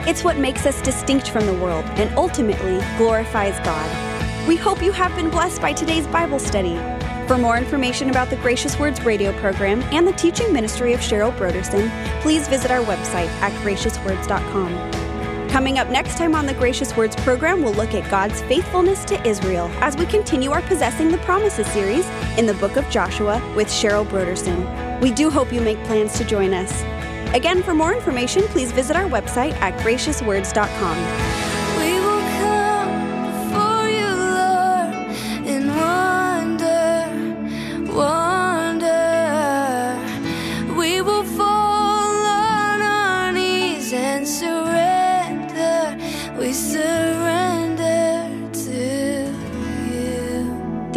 It's 0.09 0.25
what 0.25 0.39
makes 0.39 0.65
us 0.65 0.81
distinct 0.81 1.29
from 1.29 1.45
the 1.45 1.53
world 1.53 1.85
and 1.97 2.11
ultimately 2.17 2.79
glorifies 2.97 3.59
God. 3.63 4.49
We 4.49 4.57
hope 4.57 4.83
you 4.83 4.91
have 4.91 5.15
been 5.17 5.29
blessed 5.29 5.61
by 5.61 5.75
today's 5.75 6.07
Bible 6.07 6.39
study. 6.39 6.77
For 7.29 7.37
more 7.37 7.59
information 7.59 8.09
about 8.09 8.31
the 8.31 8.37
Gracious 8.37 8.79
Words 8.79 9.05
radio 9.05 9.39
program 9.39 9.83
and 9.93 10.09
the 10.09 10.13
teaching 10.13 10.51
ministry 10.51 10.95
of 10.95 11.01
Cheryl 11.01 11.37
Broderson, 11.37 11.91
please 12.23 12.49
visit 12.49 12.71
our 12.71 12.83
website 12.87 13.29
at 13.43 13.53
graciouswords.com. 13.63 15.08
Coming 15.49 15.79
up 15.79 15.89
next 15.89 16.19
time 16.19 16.35
on 16.35 16.45
the 16.47 16.55
Gracious 16.55 16.95
Words 16.97 17.17
program, 17.17 17.63
we'll 17.63 17.73
look 17.73 17.95
at 17.95 18.09
God's 18.11 18.43
faithfulness 18.43 19.05
to 19.07 19.27
Israel 19.27 19.69
as 19.81 19.97
we 19.97 20.05
continue 20.05 20.51
our 20.51 20.63
Possessing 20.63 21.11
the 21.11 21.19
Promises 21.19 21.67
series 21.69 22.07
in 22.37 22.45
the 22.47 22.55
book 22.55 22.77
of 22.77 22.89
Joshua 22.91 23.43
with 23.57 23.69
Cheryl 23.69 24.07
Broderson. 24.07 25.01
We 25.01 25.11
do 25.11 25.31
hope 25.31 25.53
you 25.53 25.61
make 25.61 25.83
plans 25.85 26.17
to 26.19 26.25
join 26.25 26.53
us. 26.53 26.83
Again, 27.35 27.63
for 27.63 27.75
more 27.75 27.95
information, 27.95 28.43
please 28.45 28.73
visit 28.73 28.95
our 28.95 29.09
website 29.09 29.53
at 29.55 29.79
graciouswords.com. 29.81 31.48